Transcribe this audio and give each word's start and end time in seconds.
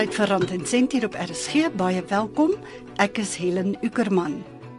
tyd 0.00 0.14
vir 0.16 0.30
Rand 0.32 0.52
en 0.54 0.62
Sent 0.64 0.94
hier 0.96 1.04
op 1.04 1.16
RSG. 1.18 1.66
Baie 1.76 2.00
welkom. 2.08 2.54
Ek 3.04 3.18
is 3.20 3.34
Helen 3.36 3.74
Ukerman. 3.84 4.38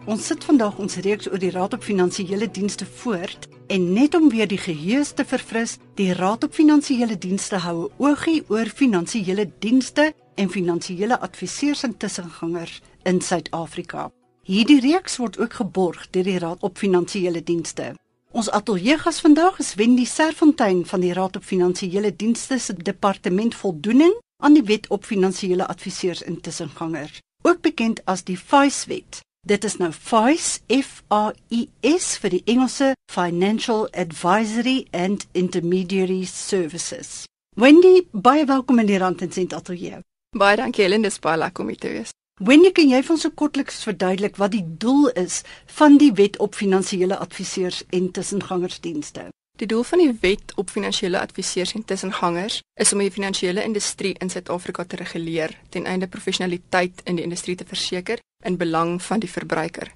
Ons 0.10 0.26
sit 0.32 0.42
vandag 0.48 0.80
ons 0.82 0.96
reeks 1.06 1.28
oor 1.30 1.38
die 1.38 1.52
Raad 1.54 1.76
op 1.78 1.84
Finansiële 1.86 2.48
Dienste 2.50 2.88
voort 3.04 3.46
en 3.70 3.86
net 3.94 4.18
om 4.18 4.32
weer 4.34 4.50
die 4.50 4.58
geheue 4.58 5.04
te 5.06 5.26
verfris, 5.26 5.76
die 6.00 6.10
Raad 6.18 6.48
op 6.48 6.58
Finansiële 6.58 7.20
Dienste 7.22 7.60
hou 7.62 7.76
'n 7.84 7.92
oogie 8.02 8.42
oor 8.50 8.66
finansiële 8.66 9.46
dienste 9.60 10.14
en 10.36 10.50
finansiële 10.50 11.20
adviseurs 11.20 11.84
en 11.84 11.98
tussengangers 11.98 12.82
in 13.04 13.22
Suid-Afrika. 13.22 14.12
Hierdie 14.44 14.80
reeks 14.80 15.18
word 15.18 15.38
ook 15.38 15.54
geborg 15.54 16.10
deur 16.10 16.24
die 16.24 16.40
Raad 16.40 16.64
op 16.64 16.78
Finansiële 16.78 17.44
Dienste. 17.44 17.94
Ons 18.32 18.50
ateljeegas 18.50 19.20
vandag 19.20 19.60
is 19.60 19.76
Wendy 19.76 20.06
Serfontein 20.06 20.86
van 20.86 21.00
die 21.00 21.14
Raad 21.14 21.36
op 21.36 21.44
Finansiële 21.44 22.16
Dienste 22.16 22.58
se 22.60 22.74
departement 22.74 23.56
voldoening 23.56 24.14
aan 24.42 24.58
die 24.58 24.64
Wet 24.66 24.88
op 24.90 25.06
Finansiële 25.06 25.68
Adviseurs 25.68 26.24
en 26.24 26.42
Tussengangers, 26.42 27.20
ook 27.42 27.62
bekend 27.62 28.02
as 28.06 28.24
die 28.26 28.38
FICE-wet. 28.38 29.22
Dit 29.48 29.64
is 29.64 29.78
nou 29.78 29.92
FICE 29.92 30.60
F 30.82 31.02
A 31.10 31.34
I 31.50 31.68
S 31.82 32.18
vir 32.22 32.30
die 32.36 32.44
Engelse 32.46 32.92
Financial 33.12 33.88
Advisory 33.90 34.88
and 34.92 35.28
Intermediary 35.32 36.24
Services. 36.30 37.24
Wendy, 37.58 38.06
baie 38.12 38.46
welkom 38.46 38.80
in 38.80 38.90
die 38.90 38.98
Rand 39.02 39.22
en 39.22 39.32
Sent 39.32 39.54
ateljee. 39.54 40.02
Baie 40.38 40.58
dankie 40.58 40.86
Helen, 40.86 41.02
dis 41.02 41.20
baie 41.20 41.38
lekker 41.38 41.66
om 41.66 41.74
hier 41.74 41.82
te 41.82 41.90
wees. 41.92 42.14
Wendy, 42.42 42.72
kan 42.72 42.90
jy 42.90 43.02
vir 43.04 43.14
ons 43.14 43.26
so 43.26 43.34
kortliks 43.38 43.84
verduidelik 43.86 44.38
wat 44.42 44.54
die 44.54 44.64
doel 44.82 45.10
is 45.20 45.42
van 45.78 45.98
die 46.02 46.14
Wet 46.18 46.38
op 46.42 46.56
Finansiële 46.58 47.18
Adviseurs 47.18 47.84
en 47.90 48.12
Tussengangersdienste? 48.12 49.28
Die 49.62 49.68
doel 49.68 49.84
van 49.84 50.00
die 50.00 50.18
Wet 50.22 50.54
op 50.56 50.70
Finansiële 50.70 51.20
Adviseurs 51.20 51.74
en 51.74 51.86
Tussengangers 51.86 52.62
is 52.74 52.94
om 52.94 53.00
die 53.00 53.12
finansiële 53.12 53.64
industrie 53.64 54.16
in 54.18 54.30
Suid-Afrika 54.30 54.84
te 54.84 54.96
reguleer 54.96 55.54
ten 55.70 55.86
einde 55.86 56.08
professionaliteit 56.08 57.02
in 57.04 57.16
die 57.16 57.24
industrie 57.24 57.56
te 57.56 57.66
verseker 57.66 58.20
in 58.44 58.58
belang 58.58 59.02
van 59.02 59.22
die 59.22 59.30
verbruiker. 59.30 59.92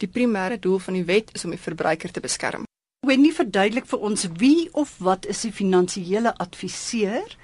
Die 0.00 0.08
primêre 0.08 0.56
doel 0.58 0.78
van 0.78 0.96
die 0.96 1.04
wet 1.04 1.34
is 1.36 1.44
om 1.44 1.52
die 1.52 1.60
verbruiker 1.60 2.10
te 2.10 2.20
beskerm. 2.24 2.64
Wendy, 3.06 3.32
verduidelik 3.32 3.86
vir 3.92 4.02
ons 4.08 4.26
wie 4.40 4.68
of 4.72 4.96
wat 4.98 5.26
is 5.26 5.44
'n 5.44 5.52
finansiële 5.52 6.34
adviseur 6.36 7.36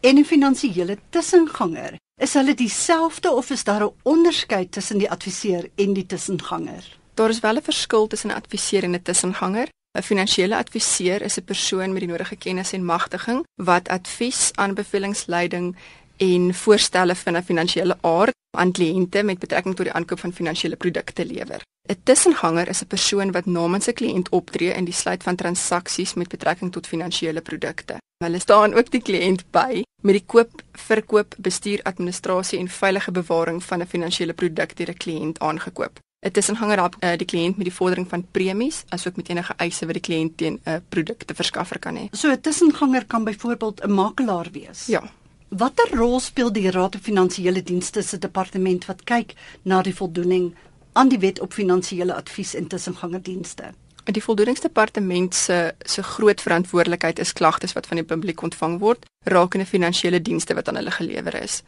en 0.00 0.18
'n 0.18 0.24
finansiële 0.24 0.98
tussenganger? 1.10 1.98
Is 2.20 2.34
hulle 2.34 2.54
dieselfde 2.54 3.30
of 3.30 3.50
is 3.50 3.64
daar 3.64 3.84
'n 3.84 3.94
onderskeid 4.02 4.72
tussen 4.72 4.98
die 4.98 5.10
adviseur 5.10 5.70
en 5.74 5.92
die 5.92 6.06
tussenganger? 6.06 6.98
Daar 7.14 7.30
is 7.30 7.40
wel 7.40 7.56
'n 7.56 7.62
verskil 7.62 8.06
tussen 8.06 8.30
'n 8.30 8.34
adviseur 8.34 8.82
en 8.82 8.94
'n 8.94 9.02
tussenganger. 9.02 9.68
'n 9.96 10.02
Finansiële 10.02 10.56
adviseur 10.56 11.22
is 11.22 11.38
'n 11.38 11.44
persoon 11.44 11.92
met 11.92 12.00
die 12.00 12.08
nodige 12.08 12.36
kennis 12.36 12.72
en 12.72 12.84
magtiging 12.84 13.44
wat 13.54 13.88
advies, 13.88 14.50
aanbevelingsleiding 14.54 15.76
en 16.16 16.54
voorstelle 16.54 17.14
van 17.14 17.36
'n 17.36 17.42
finansiële 17.42 17.96
aard 18.00 18.34
aan 18.56 18.72
kliënte 18.72 19.22
met 19.22 19.38
betrekking 19.38 19.76
tot 19.76 19.84
die 19.84 19.94
aankoop 19.94 20.20
van 20.20 20.32
finansiële 20.32 20.76
produkte 20.76 21.24
lewer. 21.24 21.60
'n 21.88 22.00
Tussenganger 22.02 22.68
is 22.68 22.82
'n 22.82 22.86
persoon 22.86 23.32
wat 23.32 23.46
namens 23.46 23.86
'n 23.86 23.92
kliënt 23.92 24.28
optree 24.28 24.72
in 24.72 24.84
die 24.84 24.94
sluit 24.94 25.22
van 25.22 25.36
transaksies 25.36 26.14
met 26.14 26.28
betrekking 26.28 26.72
tot 26.72 26.86
finansiële 26.86 27.40
produkte. 27.40 27.96
Hulle 28.24 28.38
staan 28.38 28.74
ook 28.74 28.90
die 28.90 29.02
kliënt 29.02 29.42
by 29.50 29.82
met 30.02 30.14
die 30.14 30.24
koop, 30.26 30.62
verkoop, 30.72 31.34
bestuur, 31.38 31.80
administrasie 31.82 32.58
en 32.58 32.68
veilige 32.68 33.12
bewaring 33.12 33.64
van 33.64 33.80
'n 33.80 33.86
finansiële 33.86 34.32
produk 34.32 34.76
deur 34.76 34.90
'n 34.90 34.96
kliënt 34.96 35.38
aangekoop. 35.38 35.98
'n 36.26 36.30
Tussenganger 36.30 36.76
help 36.76 36.96
uh, 37.00 37.14
die 37.16 37.26
kliënt 37.26 37.56
met 37.56 37.68
die 37.68 37.74
vordering 37.74 38.08
van 38.08 38.24
premies 38.30 38.82
asook 38.88 39.16
met 39.16 39.28
enige 39.28 39.54
eise 39.56 39.86
wat 39.86 39.98
die 39.98 40.06
kliënt 40.08 40.36
teen 40.36 40.58
'n 40.64 40.70
uh, 40.70 40.80
produk 40.88 41.22
te 41.22 41.34
verskaffer 41.34 41.78
kan 41.78 41.96
hê. 41.96 42.08
So 42.12 42.30
'n 42.30 42.40
tussenganger 42.40 43.04
kan 43.06 43.24
byvoorbeeld 43.24 43.84
'n 43.84 43.92
makelaar 43.92 44.48
wees. 44.52 44.86
Ja. 44.86 45.02
Watter 45.48 45.88
rol 45.94 46.20
speel 46.20 46.52
die 46.52 46.70
Raad 46.70 46.94
op 46.94 47.02
Finansiële 47.02 47.62
Dienste 47.62 48.02
se 48.02 48.18
departement 48.18 48.84
wat 48.86 49.04
kyk 49.04 49.34
na 49.62 49.82
die 49.82 49.94
voldoening 49.94 50.54
aan 50.92 51.08
die 51.08 51.18
Wet 51.18 51.40
op 51.40 51.52
Finansiële 51.52 52.14
Advies 52.14 52.54
en 52.54 52.66
Tussengangerdienste? 52.66 53.64
Die 54.04 54.22
voldoeningsdepartement 54.22 55.34
se 55.34 55.74
se 55.84 56.02
groot 56.02 56.40
verantwoordelikheid 56.40 57.18
is 57.18 57.32
klagtes 57.32 57.72
wat 57.72 57.86
van 57.86 57.96
die 57.96 58.06
publiek 58.06 58.42
ontvang 58.42 58.78
word 58.78 59.06
rakende 59.24 59.66
finansiële 59.66 60.22
dienste 60.22 60.54
wat 60.54 60.68
aan 60.68 60.76
hulle 60.76 60.90
gelewer 60.90 61.42
is. 61.42 61.62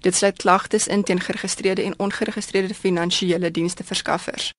Dit 0.00 0.14
sluit 0.14 0.36
klagtes 0.36 0.86
in 0.86 1.02
teen 1.02 1.20
geregistreerde 1.20 1.82
en 1.82 1.98
ongeregistreerde 1.98 2.74
finansiële 2.74 3.50
dienste 3.50 3.84
verskaffers. 3.84 4.52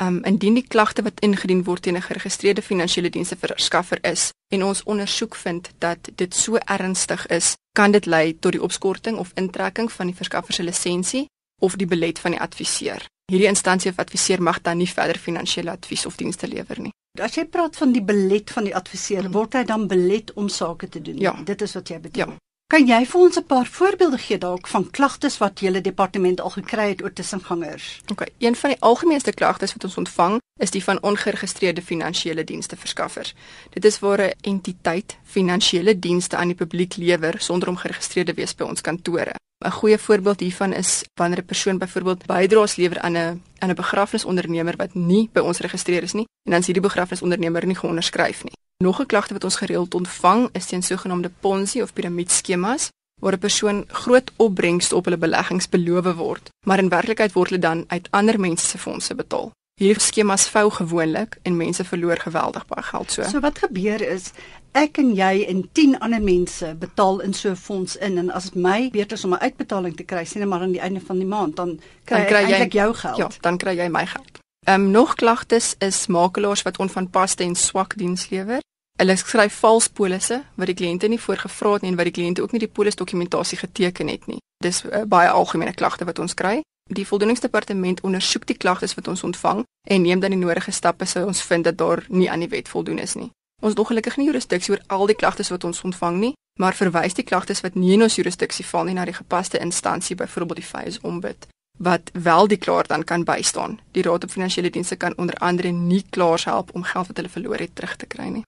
Um 0.00 0.24
indien 0.24 0.54
die 0.54 0.66
klagte 0.68 1.02
wat 1.02 1.20
ingedien 1.20 1.64
word 1.64 1.82
teen 1.82 1.96
'n 1.96 2.02
geregistreerde 2.02 2.62
finansiële 2.62 3.10
dienste 3.10 3.36
verskaffer 3.36 3.98
is 4.04 4.30
en 4.48 4.64
ons 4.64 4.82
ondersoek 4.82 5.34
vind 5.34 5.70
dat 5.78 6.08
dit 6.14 6.34
so 6.34 6.56
ernstig 6.56 7.26
is, 7.26 7.56
kan 7.72 7.90
dit 7.90 8.06
lei 8.06 8.38
tot 8.38 8.52
die 8.52 8.62
opskorting 8.62 9.16
of 9.18 9.30
intrekking 9.34 9.92
van 9.92 10.06
die 10.06 10.16
verskaffer 10.16 10.54
se 10.54 10.62
lisensie 10.62 11.26
of 11.60 11.76
die 11.76 11.86
belet 11.86 12.18
van 12.18 12.30
die 12.30 12.40
adviseur. 12.40 13.06
Hierdie 13.30 13.48
instansie 13.48 13.90
of 13.90 13.98
adviseur 13.98 14.42
mag 14.42 14.60
dan 14.60 14.76
nie 14.76 14.88
verder 14.88 15.18
finansiële 15.18 15.70
advies 15.70 16.06
of 16.06 16.16
dienste 16.16 16.48
lewer 16.48 16.80
nie. 16.80 16.92
As 17.20 17.34
jy 17.34 17.44
praat 17.44 17.76
van 17.76 17.92
die 17.92 18.02
belet 18.02 18.50
van 18.50 18.64
die 18.64 18.74
adviseur, 18.76 19.30
word 19.30 19.52
hy 19.52 19.64
dan 19.64 19.86
belet 19.88 20.32
om 20.32 20.48
sake 20.48 20.88
te 20.88 21.02
doen? 21.02 21.18
Ja. 21.18 21.32
Dit 21.44 21.62
is 21.62 21.74
wat 21.74 21.88
jy 21.88 22.00
bedoel. 22.00 22.32
Ja. 22.32 22.36
Kan 22.72 22.86
jy 22.88 23.02
vir 23.04 23.20
ons 23.20 23.36
'n 23.36 23.44
paar 23.44 23.66
voorbeelde 23.66 24.18
gee 24.18 24.38
dalk 24.38 24.66
van 24.66 24.90
klagtes 24.90 25.38
wat 25.38 25.60
julle 25.60 25.80
departement 25.80 26.40
al 26.40 26.50
gekry 26.50 26.88
het 26.88 27.02
oor 27.02 27.12
tussengangers? 27.12 28.00
OK, 28.10 28.22
een 28.38 28.56
van 28.56 28.70
die 28.70 28.80
algemeenste 28.80 29.32
klagtes 29.32 29.72
wat 29.72 29.84
ons 29.84 29.96
ontvang 29.96 30.40
is 30.56 30.70
die 30.70 30.84
van 30.84 31.02
ongeregistreerde 31.02 31.82
finansiële 31.82 32.44
dienste 32.44 32.76
verskaffers. 32.76 33.34
Dit 33.70 33.84
is 33.84 33.98
waar 33.98 34.20
'n 34.20 34.32
entiteit 34.40 35.18
finansiële 35.22 35.98
dienste 35.98 36.36
aan 36.36 36.46
die 36.46 36.56
publiek 36.56 36.96
lewer 36.96 37.34
sonder 37.38 37.68
om 37.68 37.76
geregistreerd 37.76 38.26
te 38.26 38.34
wees 38.34 38.54
by 38.54 38.64
ons 38.64 38.80
kantore. 38.80 39.34
'n 39.64 39.70
Goeie 39.70 39.98
voorbeeld 39.98 40.40
hiervan 40.40 40.72
is 40.72 41.04
wanneer 41.14 41.38
'n 41.38 41.44
persoon 41.44 41.78
byvoorbeeld 41.78 42.26
bydraes 42.26 42.76
lewer 42.76 43.00
aan 43.00 43.16
'n 43.16 43.42
aan 43.58 43.70
'n 43.70 43.74
begrafnisondernemer 43.74 44.76
wat 44.76 44.94
nie 44.94 45.28
by 45.32 45.40
ons 45.40 45.56
geregistreer 45.56 46.02
is 46.02 46.12
nie 46.12 46.26
en 46.44 46.50
dan 46.50 46.60
is 46.60 46.66
hierdie 46.66 46.88
begrafnisondernemer 46.88 47.66
nie 47.66 47.76
geonderskryf 47.76 48.44
nie. 48.44 48.61
Nog 48.82 49.00
'n 49.00 49.06
klagte 49.06 49.32
wat 49.32 49.44
ons 49.44 49.56
gereeld 49.56 49.94
ontvang 49.94 50.48
is 50.52 50.66
teen 50.66 50.82
sogenaamde 50.82 51.30
Ponzi 51.40 51.82
of 51.82 51.92
piramideskemas 51.92 52.88
waar 53.20 53.32
'n 53.32 53.38
persoon 53.38 53.84
groot 53.88 54.30
opbrengste 54.36 54.96
op 54.96 55.04
hulle 55.04 55.16
beleggings 55.16 55.68
beloof 55.68 56.14
word, 56.14 56.48
maar 56.66 56.78
in 56.78 56.88
werklikheid 56.88 57.32
word 57.32 57.48
hulle 57.48 57.60
dan 57.60 57.84
uit 57.86 58.08
ander 58.10 58.40
mense 58.40 58.66
se 58.66 58.78
fondse 58.78 59.14
betaal. 59.14 59.50
Hierdie 59.80 60.02
skemas 60.02 60.48
vou 60.48 60.70
gewoonlik 60.70 61.38
en 61.42 61.56
mense 61.56 61.84
verloor 61.84 62.16
geweldig 62.16 62.66
baie 62.66 62.82
geld 62.82 63.10
so. 63.12 63.22
So 63.22 63.40
wat 63.40 63.58
gebeur 63.58 64.00
is 64.00 64.32
ek 64.72 64.98
en 64.98 65.14
jy 65.14 65.44
en 65.48 65.68
10 65.72 65.98
ander 65.98 66.22
mense 66.22 66.74
betaal 66.78 67.20
in 67.20 67.32
so 67.34 67.48
'n 67.50 67.56
fonds 67.56 67.96
in 67.96 68.18
en 68.18 68.30
as 68.30 68.50
my 68.52 68.90
beurt 68.90 69.12
is 69.12 69.24
om 69.24 69.32
'n 69.32 69.38
uitbetaling 69.40 69.96
te 69.96 70.02
kry, 70.02 70.24
sien 70.24 70.48
maar 70.48 70.60
aan 70.60 70.72
die 70.72 70.80
einde 70.80 71.00
van 71.00 71.16
die 71.18 71.26
maand, 71.26 71.56
dan 71.56 71.80
kry, 72.04 72.16
Dan 72.18 72.26
kry 72.26 72.40
jy- 72.40 72.50
eintlik 72.50 72.72
jou 72.72 72.94
geld. 72.94 73.16
Ja, 73.16 73.28
dan 73.40 73.56
kry 73.56 73.76
jy 73.76 73.88
my 73.88 74.06
geld. 74.06 74.38
Ehm 74.66 74.80
um, 74.80 74.90
nog 74.90 75.14
klagtes 75.14 75.74
is 75.78 76.06
makelaars 76.06 76.62
wat 76.62 76.78
onvanpaste 76.78 77.42
en 77.44 77.54
swak 77.54 77.96
diens 77.96 78.28
lewer. 78.28 78.60
Hulle 79.02 79.16
skryf 79.16 79.54
vals 79.58 79.88
polisse 79.90 80.36
wat 80.54 80.68
die 80.70 80.76
kliënte 80.78 81.08
nie 81.10 81.18
voorgevra 81.18 81.72
het 81.72 81.82
nie 81.82 81.90
en 81.90 81.96
wat 81.98 82.06
die 82.06 82.14
kliënte 82.14 82.42
ook 82.44 82.52
nie 82.54 82.60
die 82.62 82.70
polisdokumentasie 82.70 83.56
geteken 83.58 84.06
het 84.12 84.28
nie. 84.30 84.38
Dis 84.62 84.84
uh, 84.84 85.00
baie 85.10 85.30
algemene 85.30 85.72
klagte 85.74 86.06
wat 86.06 86.20
ons 86.22 86.36
kry. 86.38 86.60
Die 86.86 87.02
voldoeningsdepartement 87.06 88.04
ondersoek 88.06 88.46
die 88.46 88.54
klagtes 88.54 88.94
wat 88.94 89.08
ons 89.10 89.24
ontvang 89.26 89.64
en 89.90 90.06
neem 90.06 90.22
dan 90.22 90.30
die 90.30 90.38
nodige 90.38 90.70
stappe 90.70 91.08
sou 91.10 91.24
ons 91.26 91.42
vind 91.42 91.66
dat 91.66 91.80
daar 91.82 92.04
nie 92.14 92.28
aan 92.30 92.46
die 92.46 92.48
wet 92.52 92.70
voldoen 92.70 93.02
is 93.02 93.16
nie. 93.18 93.32
Ons 93.62 93.74
nog 93.74 93.90
gelukkig 93.90 94.20
nie 94.20 94.28
jurisdiksie 94.28 94.76
oor 94.76 94.84
al 94.86 95.10
die 95.10 95.18
klagtes 95.18 95.50
wat 95.50 95.66
ons 95.66 95.82
ontvang 95.82 96.20
nie, 96.22 96.32
maar 96.62 96.78
verwys 96.78 97.18
die 97.18 97.26
klagtes 97.26 97.64
wat 97.66 97.74
nie 97.74 97.96
in 97.96 98.06
ons 98.06 98.20
jurisdiksie 98.20 98.68
val 98.70 98.86
nie 98.86 98.94
na 98.94 99.08
die 99.10 99.18
gepaste 99.18 99.58
instansie, 99.58 100.14
byvoorbeeld 100.14 100.62
die 100.62 100.68
FIS 100.70 101.00
ombud 101.02 101.50
wat 101.82 102.10
wel 102.12 102.46
die 102.46 102.60
klaar 102.60 102.86
dan 102.86 103.02
kan 103.04 103.24
bystaan. 103.24 103.80
Die 103.96 104.02
Raad 104.02 104.24
op 104.24 104.30
Finansiële 104.30 104.70
Dienste 104.70 104.96
kan 104.96 105.16
onder 105.18 105.34
andere 105.34 105.70
nie 105.74 106.04
klaars 106.10 106.44
help 106.44 106.70
om 106.74 106.82
geld 106.82 107.06
wat 107.06 107.16
hulle 107.16 107.28
verloor 107.28 107.58
het 107.58 107.74
terug 107.74 107.96
te 107.96 108.06
kry 108.06 108.28
nie. 108.28 108.44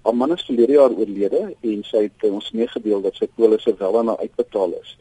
Haar 0.02 0.16
man 0.16 0.32
is 0.32 0.44
verlede 0.44 0.72
jaar 0.72 0.90
oorlede 0.90 1.56
en 1.60 1.84
sy 1.84 2.02
het 2.02 2.30
ons 2.30 2.50
meegedeel 2.50 3.00
dat 3.00 3.14
sy 3.14 3.26
polisse 3.34 3.74
wel 3.78 3.98
aan 3.98 4.08
haar 4.08 4.18
uitbetaal 4.18 4.72
is. 4.82 4.98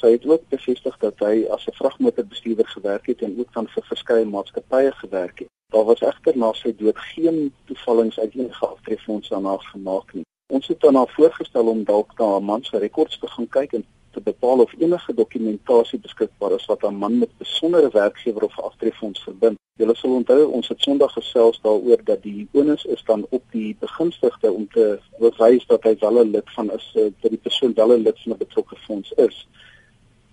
Sy 0.00 0.10
het 0.16 0.26
ook 0.26 0.48
bevestig 0.48 0.96
dat 0.98 1.18
hy 1.18 1.44
as 1.54 1.66
'n 1.66 1.76
vragmotorbestuurder 1.80 2.68
gewerk 2.68 3.06
het 3.06 3.22
en 3.22 3.38
ook 3.38 3.52
dan 3.52 3.68
vir 3.68 3.84
verskeie 3.84 4.24
maatskappye 4.24 4.92
gewerk 4.92 5.38
het. 5.38 5.48
Daar 5.72 5.84
was 5.84 6.00
egter 6.00 6.36
na 6.36 6.52
sy 6.52 6.72
dood 6.76 6.98
geen 6.98 7.52
toevallings 7.64 8.18
uit 8.18 8.34
enige 8.34 8.66
aftreffondse 8.66 9.34
aan 9.34 9.44
haar 9.44 9.64
gemaak 9.72 10.14
nie. 10.14 10.24
Ons 10.52 10.66
het 10.66 10.80
dan 10.80 10.94
haar 10.94 11.12
voorgestel 11.16 11.66
om 11.66 11.84
dalk 11.84 12.18
na 12.18 12.26
haar 12.30 12.42
man 12.42 12.64
se 12.64 12.78
rekords 12.78 13.18
te 13.18 13.26
gaan 13.26 13.48
kyk 13.48 13.72
en 13.72 13.84
te 14.10 14.20
bepaal 14.20 14.58
of 14.60 14.72
enige 14.78 15.14
dokumentasie 15.14 15.98
beskikbaar 15.98 16.52
is 16.52 16.66
wat 16.66 16.82
'n 16.82 16.94
man 16.94 17.18
met 17.18 17.38
besondere 17.38 17.90
werkgewer 17.92 18.42
of 18.42 18.60
aftreffonds 18.60 19.22
verbind. 19.22 19.58
Julle 19.78 19.94
sal 19.96 20.14
onthou 20.14 20.44
ons 20.44 20.68
het 20.68 20.80
Sondag 20.80 21.12
gesels 21.12 21.60
daaroor 21.60 22.04
dat 22.04 22.22
die 22.22 22.48
onus 22.52 22.84
is 22.84 23.02
dan 23.04 23.26
op 23.30 23.42
die 23.50 23.76
begunstigde 23.80 24.52
om 24.52 24.68
te 24.68 24.98
bewys 25.18 25.66
dat 25.66 25.82
hy 25.82 25.96
wel 25.98 26.18
'n 26.24 26.30
lid 26.30 26.50
van 26.56 26.72
is 26.72 26.92
eh, 26.94 27.02
dat 27.20 27.30
die 27.30 27.44
persoon 27.46 27.74
wel 27.74 27.92
'n 27.92 28.02
lid 28.02 28.22
van 28.22 28.32
'n 28.32 28.38
betrokke 28.38 28.76
fonds 28.76 29.12
is. 29.12 29.48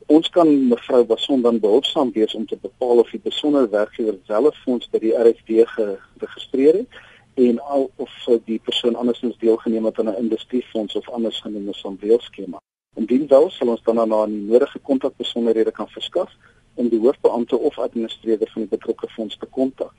Ons 0.08 0.30
kan 0.32 0.48
mevrou 0.70 1.02
Bason 1.04 1.42
dan 1.44 1.58
behulpsaam 1.60 2.12
wees 2.16 2.34
om 2.34 2.46
te 2.48 2.56
bepaal 2.62 3.02
of 3.02 3.10
die 3.12 3.20
besondere 3.20 3.68
werkgewer 3.70 4.16
wel 4.28 4.46
'n 4.48 4.60
fonds 4.64 4.90
by 4.90 5.00
die 5.04 5.12
RFD 5.12 5.68
geregistreer 5.76 6.76
het 6.78 6.92
en 7.34 7.60
al 7.60 7.92
of 7.96 8.14
die 8.46 8.60
persoon 8.60 8.96
andersins 8.96 9.38
deelgeneem 9.38 9.86
het 9.86 10.00
aan 10.00 10.10
'n 10.10 10.22
industriefonds 10.24 10.96
of 10.96 11.10
anders 11.10 11.42
genoemde 11.42 11.74
sambreel-skema. 11.74 12.62
Indien 12.96 13.28
wel, 13.28 13.50
sal 13.50 13.68
ons 13.68 13.84
dan 13.84 13.96
na 13.96 14.26
die 14.26 14.42
nodige 14.52 14.80
kontakbesonderhede 14.80 15.72
kan 15.72 15.90
verskaf 15.90 16.32
om 16.74 16.90
die 16.90 17.00
hoofbeampte 17.00 17.58
of 17.58 17.80
administreerder 17.80 18.50
van 18.50 18.62
die 18.62 18.70
betrokke 18.78 19.08
fonds 19.08 19.38
te 19.38 19.46
kontak. 19.46 19.94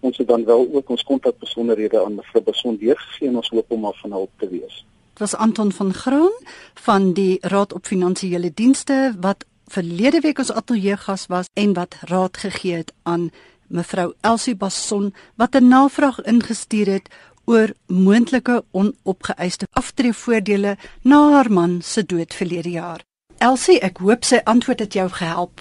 Ons 0.00 0.18
het 0.18 0.28
dan 0.28 0.44
wel 0.44 0.68
ook 0.72 0.88
ons 0.88 1.02
kontakbesonderhede 1.02 2.04
aan 2.04 2.14
mevrou 2.14 2.42
Bason 2.42 2.76
deurgegee 2.76 3.28
en 3.28 3.36
ons 3.36 3.48
hoop 3.48 3.70
om 3.70 3.84
haar 3.84 3.98
van 4.02 4.10
hulp 4.10 4.30
te 4.36 4.48
wees. 4.48 4.84
Dit 5.16 5.30
was 5.30 5.40
Anton 5.40 5.72
van 5.72 5.94
Groen 5.94 6.32
van 6.74 7.12
die 7.12 7.38
Raad 7.40 7.72
op 7.72 7.86
Finansiële 7.86 8.50
Dienste 8.54 9.14
wat 9.20 9.44
verlede 9.66 10.20
week 10.20 10.38
ons 10.38 10.52
ateljee 10.52 10.96
gas 10.96 11.24
was 11.26 11.48
en 11.52 11.72
wat 11.72 11.96
raad 12.00 12.36
gegee 12.36 12.74
het 12.76 12.92
aan 13.02 13.30
mevrou 13.66 14.12
Elsie 14.20 14.54
Bason 14.56 15.14
wat 15.34 15.56
'n 15.56 15.68
navraag 15.68 16.20
ingestuur 16.22 16.86
het 16.86 17.08
oor 17.44 17.72
moontlike 17.86 18.64
onopgeëiste 18.70 19.66
aftreevoordele 19.70 20.76
na 21.02 21.30
haar 21.32 21.52
man 21.52 21.82
se 21.82 22.06
dood 22.06 22.34
verlede 22.34 22.70
jaar. 22.70 23.00
Elsie, 23.38 23.80
ek 23.80 23.96
hoop 23.96 24.24
sy 24.24 24.40
antwoord 24.44 24.78
het 24.78 24.92
jou 24.92 25.08
gehelp. 25.08 25.60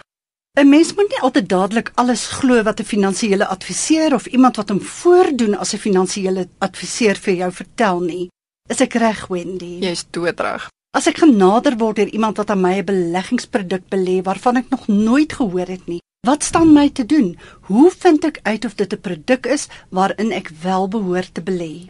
'n 0.59 0.69
Mens 0.69 0.93
moet 0.93 1.09
nie 1.09 1.21
altyd 1.21 1.49
dadelik 1.49 1.91
alles 1.93 2.27
glo 2.27 2.63
wat 2.63 2.79
'n 2.79 2.83
finansiële 2.83 3.47
adviseur 3.47 4.13
of 4.13 4.25
iemand 4.25 4.55
wat 4.55 4.69
hom 4.69 4.81
voordoen 4.81 5.57
as 5.57 5.73
'n 5.73 5.77
finansiële 5.77 6.47
adviseur 6.57 7.15
vir 7.15 7.33
jou 7.33 7.51
vertel 7.51 7.99
nie. 7.99 8.29
Is 8.69 8.81
ek 8.81 8.93
reg, 8.97 9.27
Wendy? 9.27 9.79
Jy's 9.85 10.05
doodreg. 10.09 10.69
As 10.95 11.05
ek 11.07 11.19
genader 11.21 11.75
word 11.77 11.99
deur 11.99 12.09
iemand 12.09 12.37
wat 12.37 12.49
aan 12.49 12.61
my 12.61 12.79
'n 12.79 12.85
beleggingsproduk 12.85 13.89
belê 13.89 14.23
waarvan 14.23 14.57
ek 14.57 14.69
nog 14.69 14.87
nooit 14.87 15.33
gehoor 15.33 15.67
het 15.67 15.87
nie, 15.87 16.01
Wat 16.25 16.43
staan 16.43 16.73
my 16.73 16.89
te 16.89 17.05
doen? 17.05 17.37
Hoe 17.61 17.91
vind 17.97 18.23
ek 18.25 18.39
uit 18.41 18.65
of 18.65 18.73
dit 18.73 18.93
'n 18.93 19.01
produk 19.01 19.45
is 19.45 19.67
waarin 19.89 20.31
ek 20.31 20.49
wel 20.61 20.87
behoort 20.87 21.33
te 21.33 21.41
belê? 21.41 21.89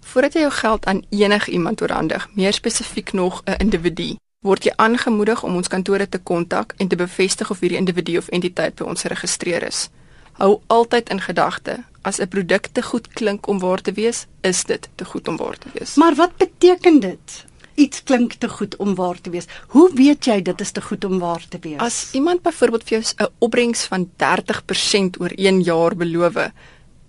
Voordat 0.00 0.32
jy 0.32 0.40
jou 0.40 0.52
geld 0.52 0.86
aan 0.86 1.04
enigiemand 1.08 1.82
oorhandig, 1.82 2.28
meer 2.34 2.52
spesifiek 2.52 3.12
nog 3.12 3.42
'n 3.44 3.56
individu, 3.58 4.16
word 4.40 4.64
jy 4.64 4.72
aangemoedig 4.76 5.42
om 5.42 5.56
ons 5.56 5.68
kantore 5.68 6.08
te 6.08 6.18
kontak 6.18 6.74
en 6.76 6.88
te 6.88 6.96
bevestig 6.96 7.50
of 7.50 7.60
hierdie 7.60 7.78
individu 7.78 8.16
of 8.16 8.28
entiteit 8.28 8.74
by 8.74 8.84
ons 8.84 9.00
geregistreer 9.00 9.62
is. 9.62 9.88
Hou 10.32 10.60
altyd 10.66 11.08
in 11.10 11.20
gedagte, 11.20 11.84
as 12.02 12.20
'n 12.20 12.28
produk 12.28 12.66
te 12.72 12.82
goed 12.82 13.08
klink 13.08 13.46
om 13.46 13.58
waar 13.58 13.80
te 13.80 13.92
wees, 13.92 14.26
is 14.40 14.64
dit 14.64 14.88
te 14.94 15.04
goed 15.04 15.28
om 15.28 15.36
waar 15.36 15.58
te 15.58 15.68
wees. 15.72 15.94
Maar 15.94 16.14
wat 16.14 16.36
beteken 16.36 17.00
dit? 17.00 17.44
iets 17.80 18.02
klink 18.02 18.36
te 18.38 18.48
goed 18.48 18.76
om 18.76 18.94
waar 18.94 19.20
te 19.20 19.30
wees. 19.30 19.48
Hoe 19.74 19.88
weet 19.96 20.24
jy 20.28 20.42
dit 20.42 20.60
is 20.60 20.72
te 20.76 20.82
goed 20.84 21.04
om 21.04 21.18
waar 21.18 21.44
te 21.48 21.58
wees? 21.62 21.78
As 21.80 22.08
iemand 22.12 22.42
byvoorbeeld 22.42 22.84
vir 22.84 22.98
jou 22.98 23.04
'n 23.16 23.32
opbrengs 23.38 23.84
van 23.84 24.10
30% 24.16 25.20
oor 25.20 25.32
1 25.36 25.62
jaar 25.62 25.96
beloof, 25.96 26.52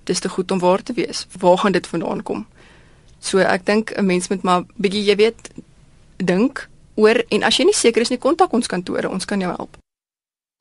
dis 0.04 0.20
te 0.20 0.30
goed 0.30 0.52
om 0.52 0.60
waar 0.60 0.84
te 0.84 0.94
wees. 0.94 1.28
Waar 1.40 1.58
gaan 1.58 1.72
dit 1.72 1.88
vandaan 1.88 2.24
kom? 2.24 2.46
So 3.20 3.38
ek 3.38 3.66
dink 3.66 3.92
'n 3.98 4.06
mens 4.06 4.28
moet 4.28 4.44
maar 4.44 4.64
bietjie 4.76 5.04
jy 5.04 5.16
weet 5.16 5.52
dink 6.18 6.70
oor 6.96 7.24
en 7.30 7.44
as 7.44 7.58
jy 7.58 7.66
nie 7.66 7.74
seker 7.74 8.02
is 8.02 8.10
nie, 8.10 8.18
kontak 8.18 8.54
ons 8.54 8.68
kantore, 8.68 9.10
ons 9.10 9.26
kan 9.26 9.40
jou 9.40 9.56
help. 9.56 9.78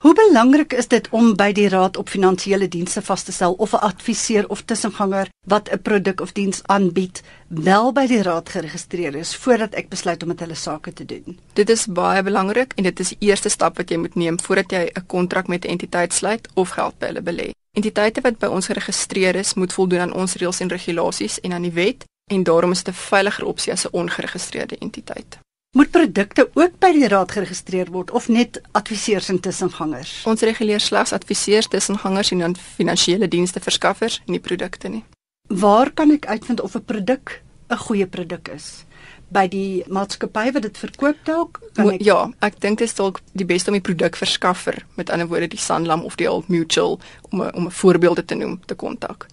Hoe 0.01 0.15
belangrik 0.15 0.73
is 0.73 0.87
dit 0.89 1.09
om 1.13 1.35
by 1.37 1.51
die 1.53 1.67
Raad 1.69 1.99
op 2.01 2.09
Finansiële 2.09 2.69
Dienste 2.73 3.03
vas 3.05 3.23
te 3.23 3.33
stel 3.37 3.53
of 3.53 3.73
'n 3.73 3.85
adviseur 3.85 4.49
of 4.49 4.63
tussenganger 4.63 5.29
wat 5.47 5.69
'n 5.69 5.83
produk 5.83 6.21
of 6.21 6.33
diens 6.33 6.61
aanbied, 6.63 7.23
wel 7.49 7.93
by 7.93 8.07
die 8.07 8.23
raad 8.23 8.49
geregistreer 8.49 9.15
is 9.15 9.37
voordat 9.37 9.75
ek 9.75 9.89
besluit 9.89 10.23
om 10.23 10.29
met 10.29 10.41
hulle 10.41 10.55
sake 10.55 10.93
te 10.93 11.05
doen? 11.05 11.39
Dit 11.53 11.71
is 11.71 11.87
baie 11.87 12.23
belangrik 12.23 12.73
en 12.77 12.83
dit 12.83 13.01
is 13.01 13.09
die 13.09 13.29
eerste 13.29 13.49
stap 13.49 13.77
wat 13.77 13.91
jy 13.91 13.97
moet 13.97 14.15
neem 14.15 14.41
voordat 14.41 14.71
jy 14.71 14.91
'n 14.95 15.07
kontrak 15.07 15.47
met 15.49 15.65
'n 15.65 15.69
entiteit 15.69 16.13
sluit 16.13 16.49
of 16.55 16.69
geld 16.69 16.99
by 16.99 17.07
hulle 17.07 17.23
belê. 17.23 17.51
Entiteite 17.73 18.21
wat 18.21 18.39
by 18.39 18.47
ons 18.47 18.67
geregistreer 18.67 19.35
is, 19.35 19.55
moet 19.55 19.73
voldoen 19.73 20.01
aan 20.01 20.13
ons 20.13 20.35
reëls 20.35 20.61
en 20.61 20.69
regulasies 20.69 21.41
en 21.41 21.53
aan 21.53 21.63
die 21.63 21.73
wet 21.73 22.05
en 22.31 22.43
daarom 22.43 22.71
is 22.71 22.83
dit 22.83 22.95
'n 22.95 22.99
veiliger 22.99 23.45
opsie 23.45 23.73
as 23.73 23.85
'n 23.85 23.93
ongeregistreerde 23.93 24.79
entiteit. 24.79 25.39
Moet 25.71 25.91
produkte 25.95 26.51
ook 26.59 26.73
by 26.83 26.89
die 26.97 27.07
raad 27.07 27.31
geregistreer 27.31 27.93
word 27.95 28.09
of 28.11 28.25
net 28.27 28.57
adviseurs 28.75 29.29
en 29.31 29.37
tussengangers? 29.39 30.17
Ons 30.27 30.43
reguleer 30.43 30.83
slegs 30.83 31.13
adviseurs, 31.15 31.69
tussengangers 31.71 32.33
en 32.35 32.43
dan 32.43 32.57
finansiële 32.59 33.29
dienste 33.31 33.63
verskaffers, 33.63 34.19
nie 34.27 34.43
produkte 34.43 34.91
nie. 34.91 35.05
Waar 35.47 35.93
kan 35.95 36.11
ek 36.11 36.27
uitvind 36.27 36.61
of 36.61 36.75
'n 36.75 36.85
produk 36.85 37.43
'n 37.71 37.77
goeie 37.87 38.07
produk 38.07 38.49
is? 38.49 38.85
By 39.29 39.47
die 39.47 39.85
maatskappy 39.87 40.53
wat 40.53 40.63
dit 40.63 40.79
verkoop 40.79 41.17
dalk? 41.25 41.61
Kan 41.75 41.91
ek 41.91 42.03
Ja, 42.03 42.33
ek 42.41 42.61
dink 42.61 42.79
dit 42.79 42.89
is 42.89 42.95
dalk 42.95 43.21
die 43.33 43.47
beste 43.47 43.71
om 43.71 43.79
die 43.79 43.95
produkverskaffer, 43.95 44.85
met 44.97 45.11
ander 45.11 45.29
woorde 45.29 45.49
die 45.49 45.59
Sanlam 45.59 46.03
of 46.03 46.17
die 46.17 46.31
Old 46.31 46.49
Mutual 46.49 47.01
om 47.31 47.43
'n 47.43 47.55
om 47.55 47.67
'n 47.67 47.71
voorbeeld 47.71 48.27
te 48.27 48.35
noem 48.35 48.61
te 48.67 48.75
kontak 48.75 49.27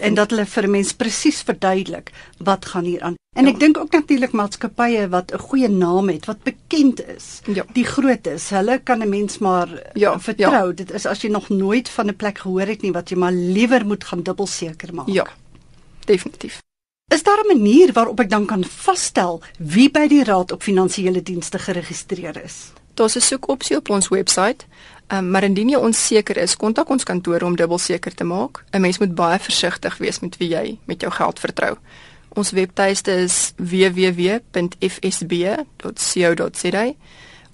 en 0.00 0.14
dat 0.14 0.30
hulle 0.30 0.46
vir 0.46 0.68
mense 0.70 0.96
presies 0.96 1.42
verduidelik 1.42 2.12
wat 2.38 2.64
gaan 2.64 2.84
hier 2.84 3.02
aan. 3.02 3.14
En 3.34 3.46
ja. 3.46 3.50
ek 3.50 3.58
dink 3.60 3.78
ook 3.78 3.92
natuurlik 3.92 4.32
maatskappye 4.32 5.08
wat 5.10 5.32
'n 5.32 5.38
goeie 5.38 5.68
naam 5.68 6.08
het, 6.08 6.26
wat 6.26 6.42
bekend 6.42 7.02
is. 7.06 7.40
Ja. 7.46 7.64
Die 7.72 7.84
groot 7.84 8.26
is, 8.26 8.50
hulle 8.50 8.78
kan 8.78 9.02
'n 9.02 9.08
mens 9.08 9.38
maar 9.38 9.68
ja. 9.94 10.20
vertrou. 10.20 10.68
Ja. 10.68 10.72
Dit 10.72 10.92
is 10.92 11.06
as 11.06 11.22
jy 11.22 11.30
nog 11.30 11.48
nooit 11.48 11.88
van 11.88 12.06
'n 12.06 12.16
plek 12.16 12.38
gehoor 12.38 12.66
het 12.66 12.82
nie 12.82 12.92
wat 12.92 13.10
jy 13.10 13.16
maar 13.16 13.32
liewer 13.32 13.86
moet 13.86 14.04
gaan 14.04 14.22
dubbel 14.22 14.46
seker 14.46 14.94
maak. 14.94 15.08
Ja. 15.08 15.26
Definitief. 16.04 16.62
Is 17.12 17.22
daar 17.22 17.42
'n 17.44 17.56
manier 17.56 17.92
waarop 17.92 18.20
ek 18.20 18.30
dan 18.30 18.46
kan 18.46 18.64
vasstel 18.64 19.42
wie 19.58 19.90
by 19.90 20.06
die 20.08 20.24
Raad 20.24 20.52
op 20.52 20.62
Finansiële 20.62 21.22
Dienste 21.22 21.58
geregistreer 21.58 22.44
is? 22.44 22.72
Daar's 22.94 23.16
'n 23.16 23.20
soekopsie 23.20 23.76
op 23.76 23.88
ons 23.88 24.08
webwerf. 24.08 24.56
Um, 25.08 25.30
maar 25.30 25.42
indien 25.42 25.68
jy 25.68 25.76
onseker 25.76 26.36
is, 26.36 26.56
kontak 26.56 26.88
ons 26.88 27.02
kantoor 27.04 27.42
om 27.42 27.56
dubbel 27.56 27.78
seker 27.78 28.14
te 28.14 28.24
maak. 28.24 28.64
'n 28.70 28.80
Mens 28.80 28.98
moet 28.98 29.14
baie 29.14 29.38
versigtig 29.38 29.96
wees 29.98 30.20
met 30.20 30.36
wie 30.36 30.48
jy 30.48 30.78
met 30.84 31.00
jou 31.00 31.12
geld 31.12 31.38
vertrou. 31.38 31.76
Ons 32.28 32.50
webtuiste 32.50 33.10
is 33.10 33.52
www.fsb.co.za 33.56 34.54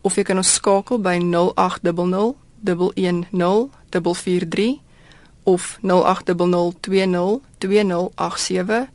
of 0.00 0.14
jy 0.14 0.22
kan 0.22 0.36
ons 0.36 0.54
skakel 0.54 1.00
by 1.00 1.18
0800 1.18 2.34
110 2.64 3.26
443 3.90 4.78
of 5.42 5.78
0800 5.82 6.74
20 6.80 7.40
2087 7.58 8.88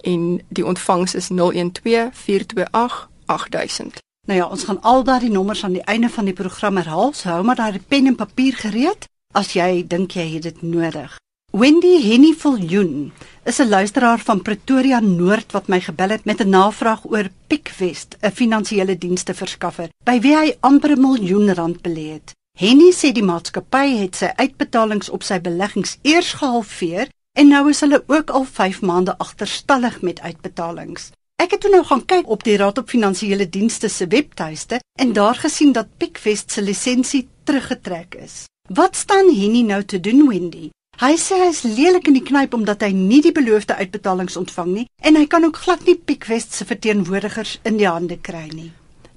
en 0.00 0.40
die 0.48 0.66
ontvangs 0.66 1.14
is 1.14 1.26
012 1.26 2.10
428 2.12 3.08
8000. 3.26 4.02
Nou 4.30 4.38
ja, 4.38 4.44
ons 4.46 4.64
gaan 4.64 4.78
al 4.86 5.00
daardie 5.02 5.30
nommers 5.30 5.64
aan 5.64 5.72
die 5.74 5.82
einde 5.90 6.08
van 6.08 6.28
die 6.28 6.34
program 6.38 6.76
herhaal. 6.78 7.10
So 7.12 7.28
hou 7.28 7.42
maar 7.42 7.58
daai 7.58 7.80
pen 7.88 8.06
en 8.06 8.14
papier 8.14 8.54
gereed 8.54 9.08
as 9.34 9.56
jy 9.56 9.82
dink 9.82 10.14
jy 10.14 10.26
het 10.36 10.44
dit 10.46 10.60
nodig. 10.62 11.16
Wendy 11.50 11.96
Henny 12.04 12.30
Viljoen 12.38 13.10
is 13.44 13.58
'n 13.58 13.68
luisteraar 13.68 14.18
van 14.18 14.42
Pretoria 14.42 15.00
Noord 15.00 15.52
wat 15.52 15.66
my 15.68 15.80
gebel 15.80 16.08
het 16.08 16.24
met 16.24 16.40
'n 16.40 16.48
navraag 16.48 17.02
oor 17.10 17.30
Pickwest, 17.46 18.16
'n 18.22 18.30
finansiële 18.30 18.98
dienste 18.98 19.34
verskaffer 19.34 19.88
by 20.04 20.20
wie 20.20 20.36
hy 20.36 20.56
amper 20.60 20.90
'n 20.90 21.00
miljoen 21.00 21.54
rand 21.54 21.82
belê 21.82 22.12
het. 22.12 22.32
Henny 22.58 22.92
sê 22.92 23.12
die 23.12 23.24
maatskappy 23.24 23.98
het 23.98 24.16
sy 24.16 24.30
uitbetalings 24.36 25.08
op 25.08 25.22
sy 25.22 25.40
beleggings 25.40 25.98
eers 26.02 26.32
gehalveer 26.32 27.08
en 27.32 27.48
nou 27.48 27.68
is 27.68 27.80
hulle 27.80 28.04
ook 28.06 28.30
al 28.30 28.44
5 28.44 28.80
maande 28.80 29.18
agterstallig 29.18 30.00
met 30.02 30.20
uitbetalings. 30.20 31.10
Ek 31.42 31.56
het 31.56 31.64
toe 31.64 31.72
nou 31.72 31.82
gaan 31.82 32.04
kyk 32.06 32.28
op 32.30 32.44
die 32.46 32.54
Raad 32.54 32.76
op 32.78 32.90
Finansiële 32.92 33.48
Dienste 33.50 33.88
se 33.90 34.06
webtuiste 34.06 34.78
en 35.00 35.12
daar 35.12 35.34
gesien 35.34 35.72
dat 35.74 35.88
Pickwest 35.98 36.52
se 36.54 36.62
lisensie 36.62 37.24
teruggetrek 37.44 38.14
is. 38.14 38.44
Wat 38.68 38.94
staan 38.96 39.32
Henny 39.34 39.64
nou 39.66 39.80
te 39.82 39.98
doen, 40.00 40.28
Wendy? 40.28 40.68
Hy 41.02 41.16
sê 41.18 41.40
hy 41.40 41.48
is 41.50 41.64
lelik 41.66 42.06
in 42.06 42.14
die 42.14 42.22
knyp 42.22 42.54
omdat 42.54 42.84
hy 42.86 42.92
nie 42.94 43.18
die 43.26 43.34
beloofde 43.34 43.74
uitbetalings 43.74 44.38
ontvang 44.38 44.70
nie 44.70 44.86
en 45.02 45.18
hy 45.18 45.26
kan 45.26 45.42
ook 45.42 45.58
glad 45.64 45.82
nie 45.88 45.96
Pickwest 45.98 46.54
se 46.54 46.68
verteenwoordigers 46.68 47.58
in 47.66 47.80
die 47.80 47.90
hande 47.90 48.20
kry 48.22 48.46
nie. 48.54 48.70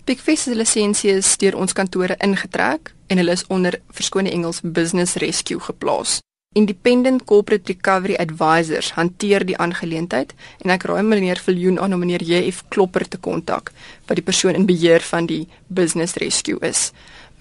Pickwest 0.10 0.50
se 0.50 0.58
lisensie 0.58 1.14
is 1.20 1.30
deur 1.38 1.60
ons 1.62 1.78
kantore 1.78 2.18
ingetrek 2.26 2.96
en 3.06 3.22
hulle 3.22 3.38
is 3.38 3.46
onder 3.54 3.78
verskone 3.94 4.34
Engels 4.34 4.64
business 4.66 5.20
rescue 5.22 5.62
geplaas. 5.62 6.24
Independent 6.56 7.26
Corporate 7.26 7.68
Recovery 7.68 8.16
Advisors 8.16 8.94
hanteer 8.96 9.44
die 9.44 9.58
aangeleentheid 9.60 10.30
en 10.64 10.72
ek 10.72 10.86
raai 10.88 11.04
meneer 11.04 11.42
Viljoen 11.44 11.82
aan 11.84 11.92
om 11.92 12.00
meneer 12.00 12.24
JF 12.24 12.62
Klopper 12.72 13.04
te 13.04 13.20
kontak 13.20 13.74
wat 14.08 14.16
die 14.16 14.24
persoon 14.24 14.56
in 14.56 14.68
beheer 14.70 15.04
van 15.04 15.28
die 15.28 15.42
business 15.68 16.16
rescue 16.24 16.56
is. 16.64 16.94